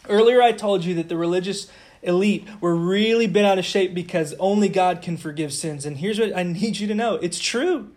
earlier 0.08 0.42
I 0.42 0.54
told 0.54 0.86
you 0.86 0.96
that 0.96 1.10
the 1.10 1.18
religious 1.18 1.68
elite 2.02 2.46
were 2.62 2.76
really 2.76 3.28
bent 3.28 3.46
out 3.46 3.60
of 3.60 3.66
shape 3.66 3.94
because 3.94 4.34
only 4.40 4.70
God 4.70 5.02
can 5.02 5.18
forgive 5.18 5.54
sins. 5.54 5.86
And 5.86 5.98
here's 5.98 6.20
what 6.20 6.36
I 6.36 6.44
need 6.44 6.78
you 6.78 6.88
to 6.88 6.96
know 6.96 7.16
it's 7.16 7.40
true. 7.40 7.92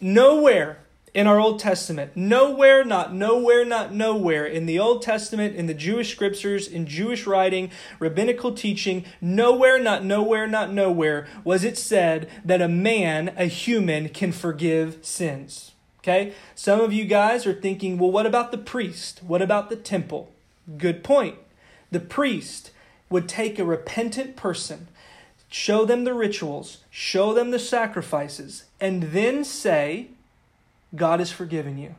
Nowhere 0.00 0.78
in 1.14 1.26
our 1.26 1.38
Old 1.38 1.58
Testament, 1.58 2.16
nowhere, 2.16 2.84
not 2.84 3.14
nowhere, 3.14 3.64
not 3.64 3.92
nowhere 3.92 4.46
in 4.46 4.66
the 4.66 4.78
Old 4.78 5.02
Testament, 5.02 5.56
in 5.56 5.66
the 5.66 5.74
Jewish 5.74 6.12
scriptures, 6.12 6.68
in 6.68 6.86
Jewish 6.86 7.26
writing, 7.26 7.70
rabbinical 7.98 8.52
teaching, 8.52 9.04
nowhere, 9.20 9.78
not 9.78 10.04
nowhere, 10.04 10.46
not 10.46 10.72
nowhere 10.72 11.26
was 11.44 11.64
it 11.64 11.78
said 11.78 12.28
that 12.44 12.62
a 12.62 12.68
man, 12.68 13.34
a 13.36 13.46
human, 13.46 14.08
can 14.08 14.32
forgive 14.32 14.98
sins. 15.02 15.72
Okay? 16.00 16.32
Some 16.54 16.80
of 16.80 16.92
you 16.92 17.04
guys 17.04 17.46
are 17.46 17.54
thinking, 17.54 17.98
well, 17.98 18.10
what 18.10 18.26
about 18.26 18.50
the 18.50 18.58
priest? 18.58 19.22
What 19.22 19.42
about 19.42 19.68
the 19.68 19.76
temple? 19.76 20.32
Good 20.76 21.02
point. 21.02 21.36
The 21.90 22.00
priest 22.00 22.70
would 23.10 23.28
take 23.28 23.58
a 23.58 23.64
repentant 23.64 24.36
person, 24.36 24.88
show 25.48 25.84
them 25.84 26.04
the 26.04 26.14
rituals, 26.14 26.78
show 26.90 27.32
them 27.32 27.50
the 27.50 27.58
sacrifices, 27.58 28.64
and 28.80 29.04
then 29.04 29.44
say, 29.44 30.08
God 30.94 31.20
has 31.20 31.30
forgiven 31.30 31.78
you. 31.78 31.94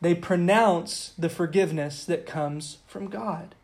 They 0.00 0.14
pronounce 0.14 1.12
the 1.16 1.28
forgiveness 1.28 2.04
that 2.04 2.26
comes 2.26 2.78
from 2.86 3.08
God. 3.08 3.54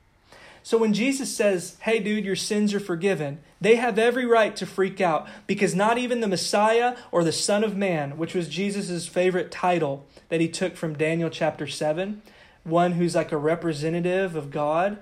So 0.63 0.79
when 0.79 0.93
Jesus 0.93 1.35
says, 1.35 1.77
hey, 1.81 1.99
dude, 1.99 2.25
your 2.25 2.37
sins 2.37 2.75
are 2.75 2.81
forgiven, 2.81 3.41
they 3.61 3.77
have 3.77 3.99
every 3.99 4.27
right 4.27 4.55
to 4.57 4.67
freak 4.67 5.01
out 5.01 5.27
because 5.47 5.75
not 5.75 5.99
even 5.99 6.21
the 6.21 6.29
Messiah 6.29 6.97
or 7.11 7.25
the 7.25 7.33
Son 7.33 7.65
of 7.65 7.77
Man, 7.77 8.19
which 8.19 8.35
was 8.35 8.49
Jesus' 8.49 9.07
favorite 9.07 9.51
title 9.51 10.05
that 10.29 10.41
he 10.41 10.49
took 10.49 10.77
from 10.77 10.97
Daniel 10.97 11.31
chapter 11.31 11.67
7, 11.67 12.23
one 12.65 12.93
who's 12.93 13.15
like 13.15 13.33
a 13.33 13.39
representative 13.39 14.37
of 14.37 14.51
God, 14.51 14.99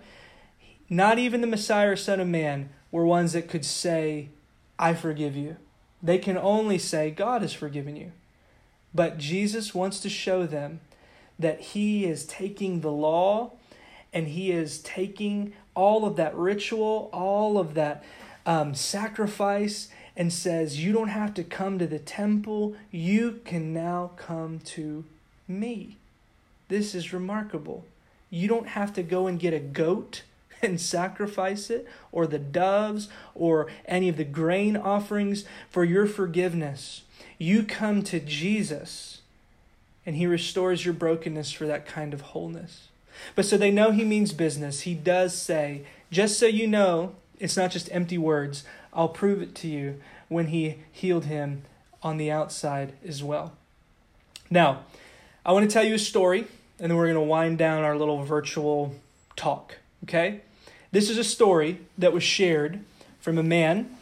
not 0.89 1.19
even 1.19 1.41
the 1.41 1.47
Messiah 1.47 1.91
or 1.91 1.97
Son 1.97 2.21
of 2.21 2.29
Man 2.29 2.69
were 2.93 3.05
ones 3.05 3.33
that 3.33 3.49
could 3.49 3.65
say, 3.65 4.29
I 4.79 4.95
forgive 4.95 5.37
you. 5.37 5.57
They 6.03 6.19
can 6.19 6.39
only 6.39 6.79
say, 6.79 7.11
God 7.11 7.43
has 7.43 7.53
forgiven 7.53 7.97
you. 7.97 8.13
But 8.97 9.19
Jesus 9.19 9.75
wants 9.75 10.01
to 10.01 10.09
show 10.09 10.47
them 10.47 10.81
that 11.39 11.61
he 11.61 12.07
is 12.07 12.25
taking 12.25 12.81
the 12.81 12.91
law 12.91 13.53
and 14.11 14.29
he 14.29 14.51
is 14.51 14.79
taking 14.79 15.53
all 15.75 16.07
of 16.07 16.17
that 16.17 16.35
ritual, 16.35 17.11
all 17.13 17.59
of 17.59 17.75
that 17.75 18.03
um, 18.47 18.75
sacrifice, 18.75 19.89
and 20.17 20.33
says, 20.33 20.83
You 20.83 20.95
don't 20.95 21.09
have 21.09 21.35
to 21.35 21.45
come 21.45 21.79
to 21.79 21.87
the 21.87 21.99
temple. 21.99 22.75
You 22.91 23.41
can 23.45 23.75
now 23.75 24.13
come 24.17 24.61
to 24.61 25.05
me. 25.47 25.99
This 26.69 26.95
is 26.95 27.13
remarkable. 27.13 27.85
You 28.31 28.49
don't 28.49 28.69
have 28.69 28.95
to 28.95 29.03
go 29.03 29.27
and 29.27 29.39
get 29.39 29.53
a 29.53 29.61
goat 29.61 30.23
and 30.63 30.81
sacrifice 30.81 31.69
it, 31.69 31.87
or 32.11 32.27
the 32.27 32.39
doves, 32.39 33.11
or 33.35 33.67
any 33.85 34.09
of 34.09 34.17
the 34.17 34.25
grain 34.25 34.75
offerings 34.75 35.45
for 35.69 35.85
your 35.85 36.07
forgiveness. 36.07 37.03
You 37.39 37.65
come 37.65 38.03
to 38.05 38.21
Jesus 38.21 39.21
and 40.05 40.17
he 40.17 40.27
restores 40.27 40.85
your 40.85 40.95
brokenness 40.95 41.53
for 41.53 41.67
that 41.67 41.87
kind 41.87 42.15
of 42.15 42.21
wholeness. 42.21 42.89
But 43.35 43.45
so 43.45 43.57
they 43.57 43.71
know 43.71 43.91
he 43.91 44.05
means 44.05 44.33
business. 44.33 44.83
He 44.83 44.95
does 44.95 45.35
say, 45.35 45.83
just 46.11 46.39
so 46.39 46.47
you 46.47 46.67
know, 46.67 47.15
it's 47.39 47.57
not 47.57 47.71
just 47.71 47.89
empty 47.93 48.19
words. 48.19 48.65
I'll 48.93 49.09
prove 49.09 49.43
it 49.43 49.55
to 49.57 49.69
you 49.69 50.01
when 50.29 50.49
he 50.49 50.77
healed 50.93 51.25
him 51.25 51.63
on 52.03 52.17
the 52.17 52.31
outside 52.31 52.93
as 53.07 53.23
well. 53.23 53.53
Now, 54.49 54.85
I 55.45 55.53
want 55.53 55.69
to 55.69 55.73
tell 55.73 55.85
you 55.85 55.95
a 55.95 55.99
story, 55.99 56.47
and 56.79 56.91
then 56.91 56.97
we're 56.97 57.13
going 57.13 57.15
to 57.15 57.21
wind 57.21 57.59
down 57.59 57.83
our 57.85 57.97
little 57.97 58.23
virtual 58.23 58.95
talk. 59.35 59.77
Okay? 60.05 60.41
This 60.93 61.11
is 61.11 61.19
a 61.19 61.25
story 61.25 61.81
that 61.99 62.13
was 62.13 62.23
shared 62.23 62.81
from 63.21 63.39
a 63.39 63.43
man 63.43 63.97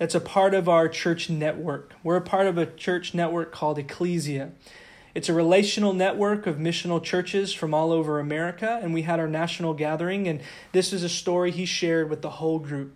that's 0.00 0.14
a 0.14 0.20
part 0.20 0.54
of 0.54 0.66
our 0.66 0.88
church 0.88 1.28
network. 1.28 1.92
We're 2.02 2.16
a 2.16 2.22
part 2.22 2.46
of 2.46 2.56
a 2.56 2.64
church 2.64 3.12
network 3.12 3.52
called 3.52 3.78
Ecclesia. 3.78 4.50
It's 5.14 5.28
a 5.28 5.34
relational 5.34 5.92
network 5.92 6.46
of 6.46 6.56
missional 6.56 7.02
churches 7.04 7.52
from 7.52 7.74
all 7.74 7.92
over 7.92 8.18
America, 8.18 8.80
and 8.82 8.94
we 8.94 9.02
had 9.02 9.20
our 9.20 9.28
national 9.28 9.74
gathering, 9.74 10.26
and 10.26 10.40
this 10.72 10.94
is 10.94 11.02
a 11.02 11.08
story 11.10 11.50
he 11.50 11.66
shared 11.66 12.08
with 12.08 12.22
the 12.22 12.30
whole 12.30 12.58
group. 12.58 12.94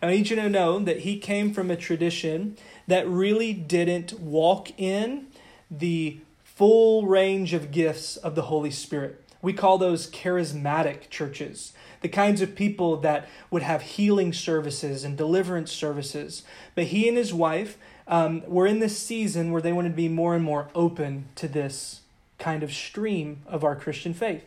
I 0.00 0.06
need 0.06 0.30
you 0.30 0.36
to 0.36 0.48
know 0.48 0.78
that 0.78 1.00
he 1.00 1.18
came 1.18 1.52
from 1.52 1.70
a 1.70 1.76
tradition 1.76 2.56
that 2.86 3.06
really 3.06 3.52
didn't 3.52 4.18
walk 4.18 4.70
in 4.80 5.26
the 5.70 6.20
full 6.42 7.04
range 7.04 7.52
of 7.52 7.70
gifts 7.70 8.16
of 8.16 8.34
the 8.34 8.42
Holy 8.42 8.70
Spirit. 8.70 9.22
We 9.42 9.52
call 9.52 9.76
those 9.76 10.10
charismatic 10.10 11.10
churches, 11.10 11.74
the 12.06 12.12
kinds 12.12 12.40
of 12.40 12.54
people 12.54 12.98
that 12.98 13.28
would 13.50 13.62
have 13.62 13.82
healing 13.82 14.32
services 14.32 15.02
and 15.02 15.18
deliverance 15.18 15.72
services. 15.72 16.44
But 16.76 16.84
he 16.84 17.08
and 17.08 17.16
his 17.16 17.34
wife 17.34 17.76
um, 18.06 18.44
were 18.46 18.64
in 18.64 18.78
this 18.78 18.96
season 18.96 19.50
where 19.50 19.60
they 19.60 19.72
wanted 19.72 19.88
to 19.88 19.96
be 19.96 20.08
more 20.08 20.36
and 20.36 20.44
more 20.44 20.68
open 20.72 21.24
to 21.34 21.48
this 21.48 22.02
kind 22.38 22.62
of 22.62 22.72
stream 22.72 23.42
of 23.48 23.64
our 23.64 23.74
Christian 23.74 24.14
faith. 24.14 24.44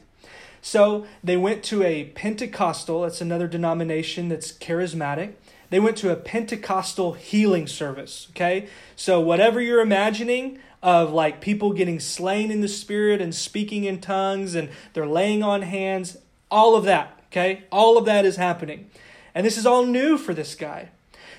So 0.61 1.05
they 1.21 1.35
went 1.35 1.61
to 1.65 1.83
a 1.83 2.05
Pentecostal, 2.05 3.01
that's 3.01 3.19
another 3.19 3.47
denomination 3.47 4.29
that's 4.29 4.53
charismatic. 4.53 5.33
They 5.69 5.81
went 5.81 5.97
to 5.97 6.13
a 6.13 6.15
Pentecostal 6.15 7.13
healing 7.13 7.67
service, 7.67 8.27
okay? 8.29 8.69
So 8.95 9.19
whatever 9.19 9.59
you're 9.59 9.81
imagining 9.81 10.59
of 10.81 11.11
like 11.11 11.41
people 11.41 11.73
getting 11.73 11.99
slain 11.99 12.51
in 12.51 12.61
the 12.61 12.69
spirit 12.69 13.19
and 13.19 13.35
speaking 13.35 13.83
in 13.83 13.99
tongues 13.99 14.55
and 14.55 14.69
they're 14.93 15.05
laying 15.05 15.43
on 15.43 15.63
hands, 15.63 16.15
all 16.49 16.77
of 16.77 16.85
that, 16.85 17.18
okay? 17.31 17.63
All 17.71 17.97
of 17.97 18.05
that 18.05 18.25
is 18.25 18.35
happening. 18.35 18.89
And 19.33 19.45
this 19.45 19.57
is 19.57 19.65
all 19.65 19.85
new 19.85 20.17
for 20.17 20.33
this 20.33 20.55
guy. 20.55 20.89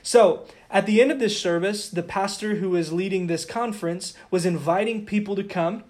So, 0.03 0.47
at 0.71 0.87
the 0.87 1.03
end 1.03 1.11
of 1.11 1.19
this 1.19 1.41
service, 1.41 1.89
the 1.89 2.03
pastor 2.03 2.57
who 2.57 2.71
was 2.71 2.93
leading 2.93 3.27
this 3.27 3.45
conference 3.45 4.15
was 4.31 4.47
inviting 4.47 5.05
people 5.05 5.37
to 5.37 5.45
come 5.45 5.85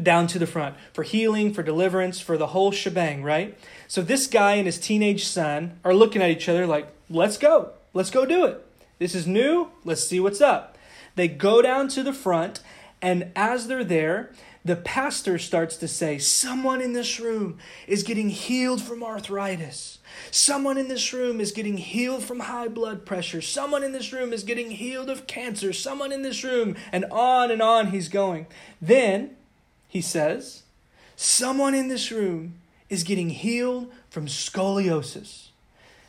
down 0.00 0.26
to 0.26 0.38
the 0.38 0.46
front 0.46 0.76
for 0.92 1.02
healing, 1.02 1.54
for 1.54 1.62
deliverance, 1.62 2.20
for 2.20 2.36
the 2.36 2.48
whole 2.48 2.70
shebang, 2.70 3.22
right? 3.22 3.56
So 3.88 4.02
this 4.02 4.26
guy 4.26 4.54
and 4.54 4.66
his 4.66 4.78
teenage 4.78 5.26
son 5.26 5.78
are 5.84 5.94
looking 5.94 6.22
at 6.22 6.30
each 6.30 6.48
other 6.48 6.66
like, 6.66 6.88
let's 7.08 7.38
go. 7.38 7.70
Let's 7.94 8.10
go 8.10 8.26
do 8.26 8.44
it. 8.44 8.66
This 8.98 9.14
is 9.14 9.26
new. 9.26 9.70
Let's 9.84 10.04
see 10.04 10.20
what's 10.20 10.40
up. 10.40 10.76
They 11.14 11.28
go 11.28 11.62
down 11.62 11.88
to 11.88 12.02
the 12.02 12.12
front, 12.12 12.60
and 13.00 13.32
as 13.34 13.68
they're 13.68 13.84
there, 13.84 14.32
the 14.66 14.76
pastor 14.76 15.38
starts 15.38 15.76
to 15.76 15.86
say, 15.86 16.18
Someone 16.18 16.80
in 16.80 16.92
this 16.92 17.20
room 17.20 17.58
is 17.86 18.02
getting 18.02 18.30
healed 18.30 18.82
from 18.82 19.02
arthritis. 19.02 19.98
Someone 20.30 20.76
in 20.76 20.88
this 20.88 21.12
room 21.12 21.40
is 21.40 21.52
getting 21.52 21.76
healed 21.76 22.24
from 22.24 22.40
high 22.40 22.68
blood 22.68 23.06
pressure. 23.06 23.40
Someone 23.40 23.84
in 23.84 23.92
this 23.92 24.12
room 24.12 24.32
is 24.32 24.42
getting 24.42 24.72
healed 24.72 25.08
of 25.08 25.26
cancer. 25.28 25.72
Someone 25.72 26.10
in 26.10 26.22
this 26.22 26.42
room, 26.42 26.76
and 26.90 27.04
on 27.06 27.50
and 27.50 27.62
on 27.62 27.88
he's 27.88 28.08
going. 28.08 28.46
Then 28.82 29.36
he 29.88 30.00
says, 30.00 30.64
Someone 31.14 31.74
in 31.74 31.86
this 31.86 32.10
room 32.10 32.54
is 32.90 33.04
getting 33.04 33.30
healed 33.30 33.92
from 34.10 34.26
scoliosis. 34.26 35.48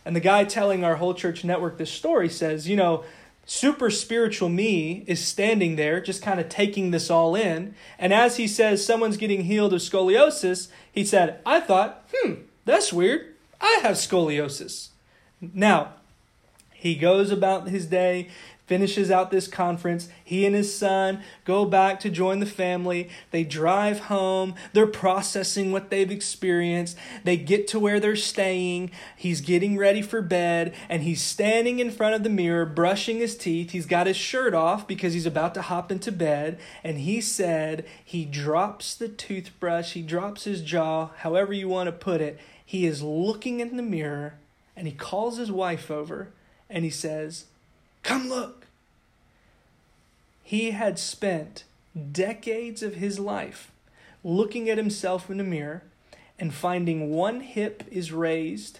And 0.04 0.15
the 0.15 0.22
guy 0.22 0.46
telling 0.46 0.84
our 0.84 0.96
whole 0.96 1.13
church 1.13 1.43
network 1.43 1.78
this 1.78 1.91
story 1.91 2.30
says, 2.30 2.67
you 2.67 2.78
know, 2.78 3.04
super 3.48 3.90
spiritual 3.90 4.50
me 4.50 5.06
is 5.08 5.26
standing 5.26 5.78
there 5.78 6.00
just 6.02 6.22
kind 6.22 6.40
of 6.40 6.50
taking 6.50 6.92
this 6.92 7.10
all 7.10 7.34
in. 7.34 7.74
And 7.98 8.14
as 8.14 8.38
he 8.38 8.48
says, 8.48 8.86
someone's 8.86 9.18
getting 9.18 9.46
healed 9.46 9.74
of 9.74 9.80
scoliosis, 9.80 10.68
he 10.92 11.04
said, 11.04 11.40
I 11.46 11.62
thought, 11.62 12.06
hmm, 12.14 12.34
that's 12.66 12.94
weird. 12.94 13.34
I 13.60 13.80
have 13.82 13.96
scoliosis. 13.96 14.90
Now, 15.42 15.94
he 16.80 16.96
goes 16.96 17.32
about 17.32 17.70
his 17.70 17.88
day, 17.88 18.30
finishes 18.68 19.10
out 19.10 19.32
this 19.32 19.48
conference. 19.48 20.10
He 20.24 20.46
and 20.46 20.54
his 20.54 20.78
son 20.78 21.24
go 21.46 21.66
back 21.66 22.00
to 22.02 22.10
join 22.10 22.40
the 22.40 22.46
family. 22.46 23.10
They 23.32 23.44
drive 23.44 24.02
home. 24.02 24.56
They're 24.74 24.86
processing 24.86 25.72
what 25.72 25.90
they've 25.90 26.12
experienced. 26.12 26.98
They 27.24 27.38
get 27.38 27.68
to 27.70 27.80
where 27.80 28.00
they're 28.00 28.16
staying. 28.16 28.92
He's 29.16 29.42
getting 29.42 29.78
ready 29.78 30.02
for 30.02 30.22
bed 30.22 30.76
and 30.90 31.02
he's 31.02 31.22
standing 31.22 31.80
in 31.80 31.90
front 31.90 32.13
of 32.13 32.24
the 32.24 32.30
mirror, 32.30 32.66
brushing 32.66 33.18
his 33.18 33.38
teeth. 33.38 33.72
He's 33.72 33.86
got 33.86 34.06
his 34.06 34.18
shirt 34.18 34.54
off 34.54 34.86
because 34.86 35.13
he's 35.13 35.26
about 35.26 35.54
to 35.56 35.63
hop 35.63 35.92
into 35.92 36.12
bed. 36.12 36.60
And 36.84 37.00
he 37.00 37.22
said 37.22 37.86
he 38.04 38.26
drops 38.26 38.94
the 38.94 39.08
toothbrush, 39.08 39.94
he 39.94 40.02
drops 40.02 40.44
his 40.44 40.62
jaw, 40.62 41.10
however 41.20 41.54
you 41.54 41.70
want 41.70 41.88
to 41.88 41.94
put 41.94 42.22
it. 42.22 42.38
He 42.63 42.86
is 42.86 43.02
looking 43.02 43.62
in 43.62 43.78
the 43.78 43.84
mirror 43.84 44.36
and 44.76 44.86
he 44.88 44.94
calls 44.94 45.38
his 45.38 45.52
wife 45.52 45.90
over 45.90 46.34
and 46.70 46.84
he 46.84 46.90
says, 46.90 47.46
Come 48.04 48.30
look. 48.30 48.68
He 50.44 50.72
had 50.72 50.98
spent 50.98 51.64
decades 52.12 52.82
of 52.82 52.96
his 52.96 53.20
life 53.20 53.72
looking 54.24 54.70
at 54.70 54.78
himself 54.78 55.30
in 55.30 55.38
the 55.38 55.44
mirror 55.44 55.84
and 56.40 56.54
finding 56.54 57.10
one 57.10 57.42
hip 57.42 57.84
is 57.92 58.12
raised 58.12 58.80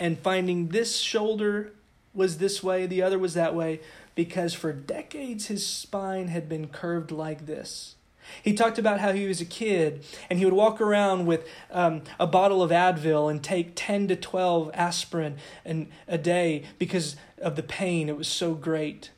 and 0.00 0.18
finding 0.18 0.68
this 0.68 0.98
shoulder 0.98 1.72
was 2.14 2.38
this 2.38 2.62
way, 2.62 2.86
the 2.86 3.02
other 3.02 3.18
was 3.18 3.34
that 3.34 3.54
way, 3.54 3.80
because 4.14 4.54
for 4.54 4.72
decades 4.72 5.46
his 5.46 5.66
spine 5.66 6.28
had 6.28 6.48
been 6.48 6.68
curved 6.68 7.10
like 7.10 7.46
this. 7.46 7.94
He 8.42 8.52
talked 8.52 8.78
about 8.78 9.00
how 9.00 9.12
he 9.12 9.26
was 9.26 9.40
a 9.40 9.44
kid 9.44 10.04
and 10.28 10.38
he 10.38 10.44
would 10.44 10.54
walk 10.54 10.80
around 10.80 11.26
with 11.26 11.46
um, 11.70 12.02
a 12.18 12.26
bottle 12.26 12.62
of 12.62 12.70
Advil 12.70 13.30
and 13.30 13.42
take 13.42 13.72
10 13.74 14.08
to 14.08 14.16
12 14.16 14.70
aspirin 14.74 15.36
and 15.64 15.88
a 16.06 16.18
day 16.18 16.64
because 16.78 17.16
of 17.40 17.56
the 17.56 17.62
pain. 17.62 18.08
It 18.08 18.16
was 18.16 18.28
so 18.28 18.54
great. 18.54 19.10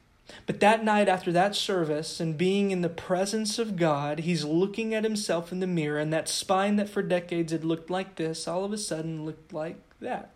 But 0.46 0.60
that 0.60 0.84
night 0.84 1.08
after 1.08 1.32
that 1.32 1.54
service 1.54 2.20
and 2.20 2.38
being 2.38 2.70
in 2.70 2.82
the 2.82 2.88
presence 2.88 3.58
of 3.58 3.76
God, 3.76 4.20
he's 4.20 4.44
looking 4.44 4.94
at 4.94 5.04
himself 5.04 5.52
in 5.52 5.60
the 5.60 5.66
mirror, 5.66 5.98
and 5.98 6.12
that 6.12 6.28
spine 6.28 6.76
that 6.76 6.88
for 6.88 7.02
decades 7.02 7.52
had 7.52 7.64
looked 7.64 7.90
like 7.90 8.16
this 8.16 8.46
all 8.46 8.64
of 8.64 8.72
a 8.72 8.78
sudden 8.78 9.24
looked 9.24 9.52
like 9.52 9.78
that. 10.00 10.30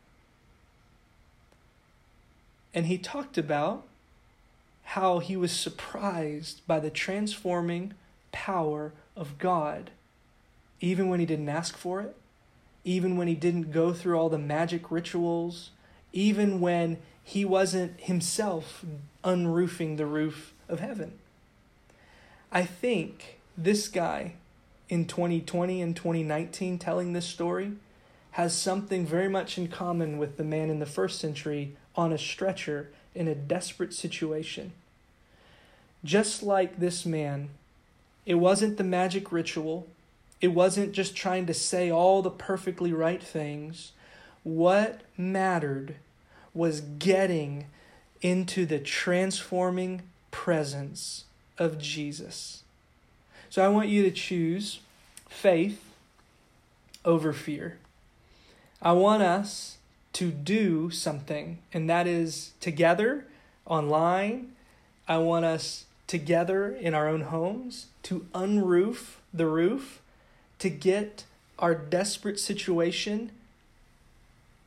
And 2.73 2.87
he 2.87 2.99
talked 2.99 3.39
about 3.39 3.87
how 4.85 5.21
he 5.21 5.37
was 5.37 5.53
surprised 5.53 6.61
by 6.67 6.81
the 6.81 6.91
transforming 6.91 7.95
power 8.35 8.93
of 9.17 9.39
God, 9.39 9.93
even 10.81 11.09
when 11.09 11.21
he 11.21 11.27
didn't 11.27 11.49
ask 11.49 11.77
for 11.77 12.01
it, 12.03 12.15
even 12.85 13.17
when 13.17 13.29
he 13.29 13.35
didn't 13.35 13.71
go 13.71 13.95
through 13.95 14.19
all 14.19 14.29
the 14.29 14.37
magic 14.37 14.91
rituals, 14.91 15.71
even 16.13 16.61
when 16.61 16.99
he 17.23 17.45
wasn't 17.45 17.99
himself 18.01 18.85
unroofing 19.23 19.97
the 19.97 20.05
roof 20.05 20.53
of 20.69 20.81
heaven. 20.81 21.13
I 22.53 22.65
think 22.65 23.39
this 23.57 23.89
guy 23.89 24.35
in 24.89 25.07
2020 25.07 25.81
and 25.81 25.97
2019 25.97 26.79
telling 26.79 27.13
this 27.13 27.27
story 27.27 27.73
has 28.33 28.55
something 28.55 29.07
very 29.07 29.29
much 29.29 29.57
in 29.57 29.69
common 29.69 30.19
with 30.19 30.37
the 30.37 30.45
man 30.45 30.69
in 30.69 30.81
the 30.81 30.87
first 30.87 31.21
century 31.21 31.77
on 31.95 32.13
a 32.13 32.19
stretcher 32.19 32.91
in 33.15 33.29
a 33.29 33.35
desperate 33.35 33.95
situation. 33.95 34.73
Just 36.05 36.43
like 36.43 36.79
this 36.79 37.07
man, 37.07 37.51
it 38.27 38.35
wasn't 38.35 38.77
the 38.77 38.85
magic 38.85 39.33
ritual, 39.33 39.87
it 40.41 40.49
wasn't 40.49 40.93
just 40.93 41.17
trying 41.17 41.47
to 41.47 41.55
say 41.55 41.91
all 41.91 42.23
the 42.23 42.31
perfectly 42.31 42.93
right 42.93 43.23
things. 43.23 43.93
What 44.43 45.01
mattered 45.17 45.97
was 46.53 46.81
getting 46.81 47.67
into 48.21 48.67
the 48.67 48.79
transforming 48.79 50.03
presence 50.31 51.25
of 51.59 51.79
Jesus. 51.79 52.63
So 53.51 53.65
I 53.65 53.69
want 53.69 53.89
you 53.89 54.03
to 54.03 54.11
choose 54.11 54.81
faith 55.29 55.83
over 57.05 57.33
fear. 57.33 57.79
I 58.83 58.93
want 58.93 59.23
us 59.23 59.79
to 60.15 60.31
do 60.31 60.91
something, 60.91 61.59
and 61.73 61.89
that 61.89 62.07
is 62.07 62.53
together 62.61 63.27
online. 63.67 64.53
I 65.07 65.19
want 65.19 65.45
us 65.45 65.85
together 66.07 66.75
in 66.75 66.95
our 66.95 67.09
own 67.09 67.23
homes 67.23 67.87
to 68.05 68.27
unroof 68.35 69.17
the 69.33 69.47
roof, 69.47 70.01
to 70.59 70.71
get 70.71 71.25
our 71.59 71.75
desperate 71.75 72.39
situation 72.39 73.31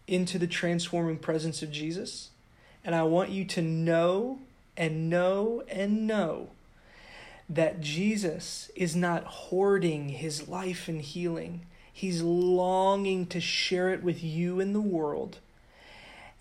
into 0.07 0.39
the 0.39 0.47
transforming 0.47 1.17
presence 1.17 1.61
of 1.61 1.71
Jesus. 1.71 2.29
And 2.83 2.95
I 2.95 3.03
want 3.03 3.29
you 3.29 3.45
to 3.45 3.61
know 3.61 4.39
and 4.75 5.09
know 5.09 5.63
and 5.69 6.07
know 6.07 6.49
that 7.49 7.81
Jesus 7.81 8.69
is 8.75 8.95
not 8.95 9.23
hoarding 9.23 10.09
his 10.09 10.47
life 10.47 10.87
and 10.87 11.01
healing. 11.01 11.65
He's 11.91 12.21
longing 12.21 13.25
to 13.27 13.39
share 13.39 13.89
it 13.89 14.03
with 14.03 14.23
you 14.23 14.59
and 14.59 14.75
the 14.75 14.81
world. 14.81 15.39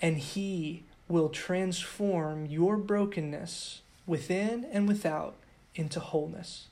and 0.00 0.18
He 0.18 0.82
will 1.08 1.28
transform 1.28 2.46
your 2.46 2.76
brokenness 2.76 3.80
within 4.06 4.64
and 4.72 4.86
without 4.88 5.34
into 5.74 6.00
wholeness. 6.00 6.66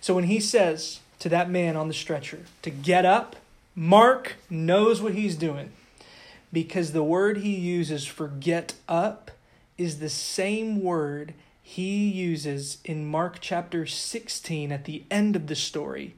So 0.00 0.14
when 0.14 0.24
He 0.24 0.40
says 0.40 1.00
to 1.18 1.28
that 1.28 1.50
man 1.50 1.76
on 1.76 1.88
the 1.88 1.94
stretcher 1.94 2.40
to 2.62 2.70
get 2.70 3.04
up, 3.04 3.36
Mark 3.74 4.34
knows 4.50 5.00
what 5.00 5.14
he's 5.14 5.36
doing 5.36 5.70
because 6.52 6.92
the 6.92 7.02
word 7.02 7.38
he 7.38 7.54
uses 7.54 8.06
for 8.06 8.26
get 8.26 8.74
up 8.88 9.30
is 9.76 9.98
the 9.98 10.08
same 10.08 10.82
word 10.82 11.34
he 11.62 12.08
uses 12.08 12.78
in 12.84 13.06
Mark 13.06 13.38
chapter 13.40 13.86
16 13.86 14.72
at 14.72 14.84
the 14.84 15.04
end 15.10 15.36
of 15.36 15.46
the 15.46 15.54
story 15.54 16.16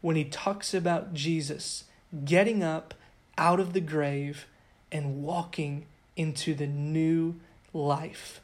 when 0.00 0.16
he 0.16 0.24
talks 0.24 0.74
about 0.74 1.14
Jesus 1.14 1.84
getting 2.24 2.62
up 2.62 2.94
out 3.38 3.60
of 3.60 3.72
the 3.72 3.80
grave 3.80 4.46
and 4.90 5.22
walking 5.22 5.86
into 6.16 6.54
the 6.54 6.66
new 6.66 7.36
life. 7.72 8.40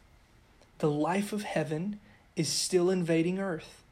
The 0.78 0.90
life 0.90 1.32
of 1.32 1.42
heaven 1.42 2.00
is 2.36 2.48
still 2.48 2.90
invading 2.90 3.38
earth. 3.38 3.82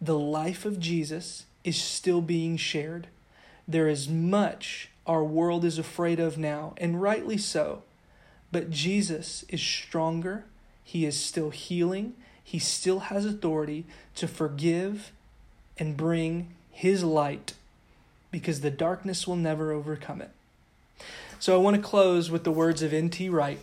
The 0.00 0.18
life 0.18 0.64
of 0.64 0.80
Jesus 0.80 1.44
is 1.64 1.80
still 1.80 2.20
being 2.20 2.56
shared. 2.56 3.08
There 3.66 3.88
is 3.88 4.08
much 4.08 4.90
our 5.06 5.24
world 5.24 5.64
is 5.64 5.78
afraid 5.78 6.20
of 6.20 6.38
now, 6.38 6.74
and 6.76 7.02
rightly 7.02 7.36
so. 7.36 7.82
But 8.52 8.70
Jesus 8.70 9.44
is 9.48 9.60
stronger. 9.60 10.44
He 10.84 11.04
is 11.04 11.18
still 11.18 11.50
healing. 11.50 12.14
He 12.42 12.58
still 12.58 13.00
has 13.00 13.24
authority 13.24 13.86
to 14.16 14.28
forgive 14.28 15.10
and 15.78 15.96
bring 15.96 16.54
His 16.70 17.02
light 17.02 17.54
because 18.30 18.60
the 18.60 18.70
darkness 18.70 19.26
will 19.26 19.36
never 19.36 19.72
overcome 19.72 20.20
it. 20.20 20.30
So 21.38 21.54
I 21.54 21.58
want 21.58 21.76
to 21.76 21.82
close 21.82 22.30
with 22.30 22.44
the 22.44 22.52
words 22.52 22.82
of 22.82 22.92
N.T. 22.92 23.28
Wright. 23.30 23.60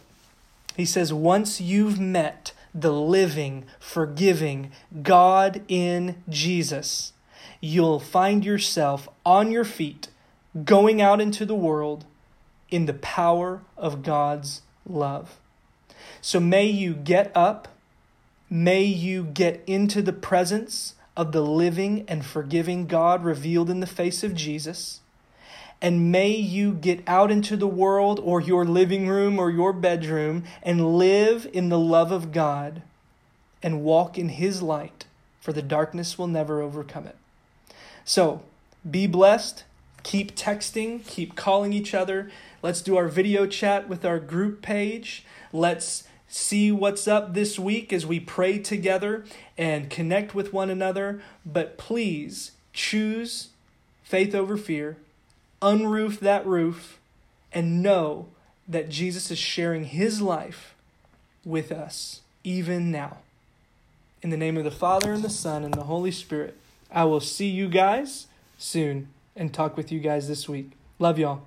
He 0.75 0.85
says, 0.85 1.13
Once 1.13 1.61
you've 1.61 1.99
met 1.99 2.51
the 2.79 2.93
living, 2.93 3.65
forgiving 3.79 4.71
God 5.01 5.63
in 5.67 6.23
Jesus, 6.29 7.13
you'll 7.59 7.99
find 7.99 8.45
yourself 8.45 9.09
on 9.25 9.51
your 9.51 9.63
feet, 9.63 10.09
going 10.63 11.01
out 11.01 11.19
into 11.19 11.45
the 11.45 11.55
world 11.55 12.05
in 12.69 12.85
the 12.85 12.93
power 12.93 13.61
of 13.75 14.03
God's 14.03 14.61
love. 14.85 15.37
So 16.21 16.39
may 16.39 16.65
you 16.65 16.93
get 16.93 17.31
up, 17.35 17.67
may 18.49 18.83
you 18.83 19.23
get 19.23 19.63
into 19.65 20.01
the 20.01 20.13
presence 20.13 20.93
of 21.15 21.31
the 21.31 21.41
living 21.41 22.05
and 22.07 22.23
forgiving 22.23 22.85
God 22.85 23.23
revealed 23.23 23.71
in 23.71 23.79
the 23.79 23.87
face 23.87 24.23
of 24.23 24.35
Jesus. 24.35 24.99
And 25.81 26.11
may 26.11 26.31
you 26.31 26.73
get 26.73 27.03
out 27.07 27.31
into 27.31 27.55
the 27.55 27.67
world 27.67 28.19
or 28.23 28.41
your 28.41 28.65
living 28.65 29.07
room 29.07 29.37
or 29.37 29.51
your 29.51 29.73
bedroom 29.73 30.43
and 30.63 30.97
live 30.97 31.47
in 31.53 31.69
the 31.69 31.79
love 31.79 32.11
of 32.11 32.31
God 32.31 32.81
and 33.61 33.83
walk 33.83 34.17
in 34.17 34.29
His 34.29 34.61
light, 34.61 35.05
for 35.39 35.53
the 35.53 35.61
darkness 35.61 36.17
will 36.17 36.27
never 36.27 36.61
overcome 36.61 37.05
it. 37.05 37.15
So 38.05 38.41
be 38.89 39.07
blessed. 39.07 39.65
Keep 40.03 40.35
texting, 40.35 41.05
keep 41.05 41.35
calling 41.35 41.73
each 41.73 41.93
other. 41.93 42.31
Let's 42.61 42.81
do 42.81 42.95
our 42.95 43.07
video 43.07 43.45
chat 43.45 43.89
with 43.89 44.05
our 44.05 44.19
group 44.19 44.61
page. 44.61 45.25
Let's 45.51 46.05
see 46.29 46.71
what's 46.71 47.07
up 47.07 47.33
this 47.33 47.59
week 47.59 47.91
as 47.91 48.05
we 48.05 48.19
pray 48.19 48.59
together 48.59 49.25
and 49.57 49.89
connect 49.89 50.33
with 50.33 50.53
one 50.53 50.69
another. 50.69 51.21
But 51.45 51.77
please 51.77 52.51
choose 52.71 53.49
faith 54.03 54.33
over 54.33 54.55
fear, 54.55 54.97
unroof 55.61 56.19
that 56.19 56.45
roof, 56.45 56.99
and 57.51 57.81
know 57.81 58.27
that 58.67 58.89
Jesus 58.89 59.31
is 59.31 59.37
sharing 59.37 59.85
his 59.85 60.21
life 60.21 60.75
with 61.45 61.71
us 61.71 62.21
even 62.43 62.91
now. 62.91 63.17
In 64.21 64.29
the 64.29 64.37
name 64.37 64.57
of 64.57 64.63
the 64.63 64.71
Father, 64.71 65.13
and 65.13 65.23
the 65.23 65.29
Son, 65.29 65.63
and 65.63 65.73
the 65.73 65.83
Holy 65.83 66.11
Spirit. 66.11 66.57
I 66.91 67.03
will 67.05 67.19
see 67.19 67.47
you 67.47 67.67
guys 67.67 68.27
soon 68.57 69.09
and 69.35 69.53
talk 69.53 69.77
with 69.77 69.91
you 69.91 69.99
guys 69.99 70.27
this 70.27 70.49
week. 70.49 70.71
Love 70.99 71.19
y'all. 71.19 71.43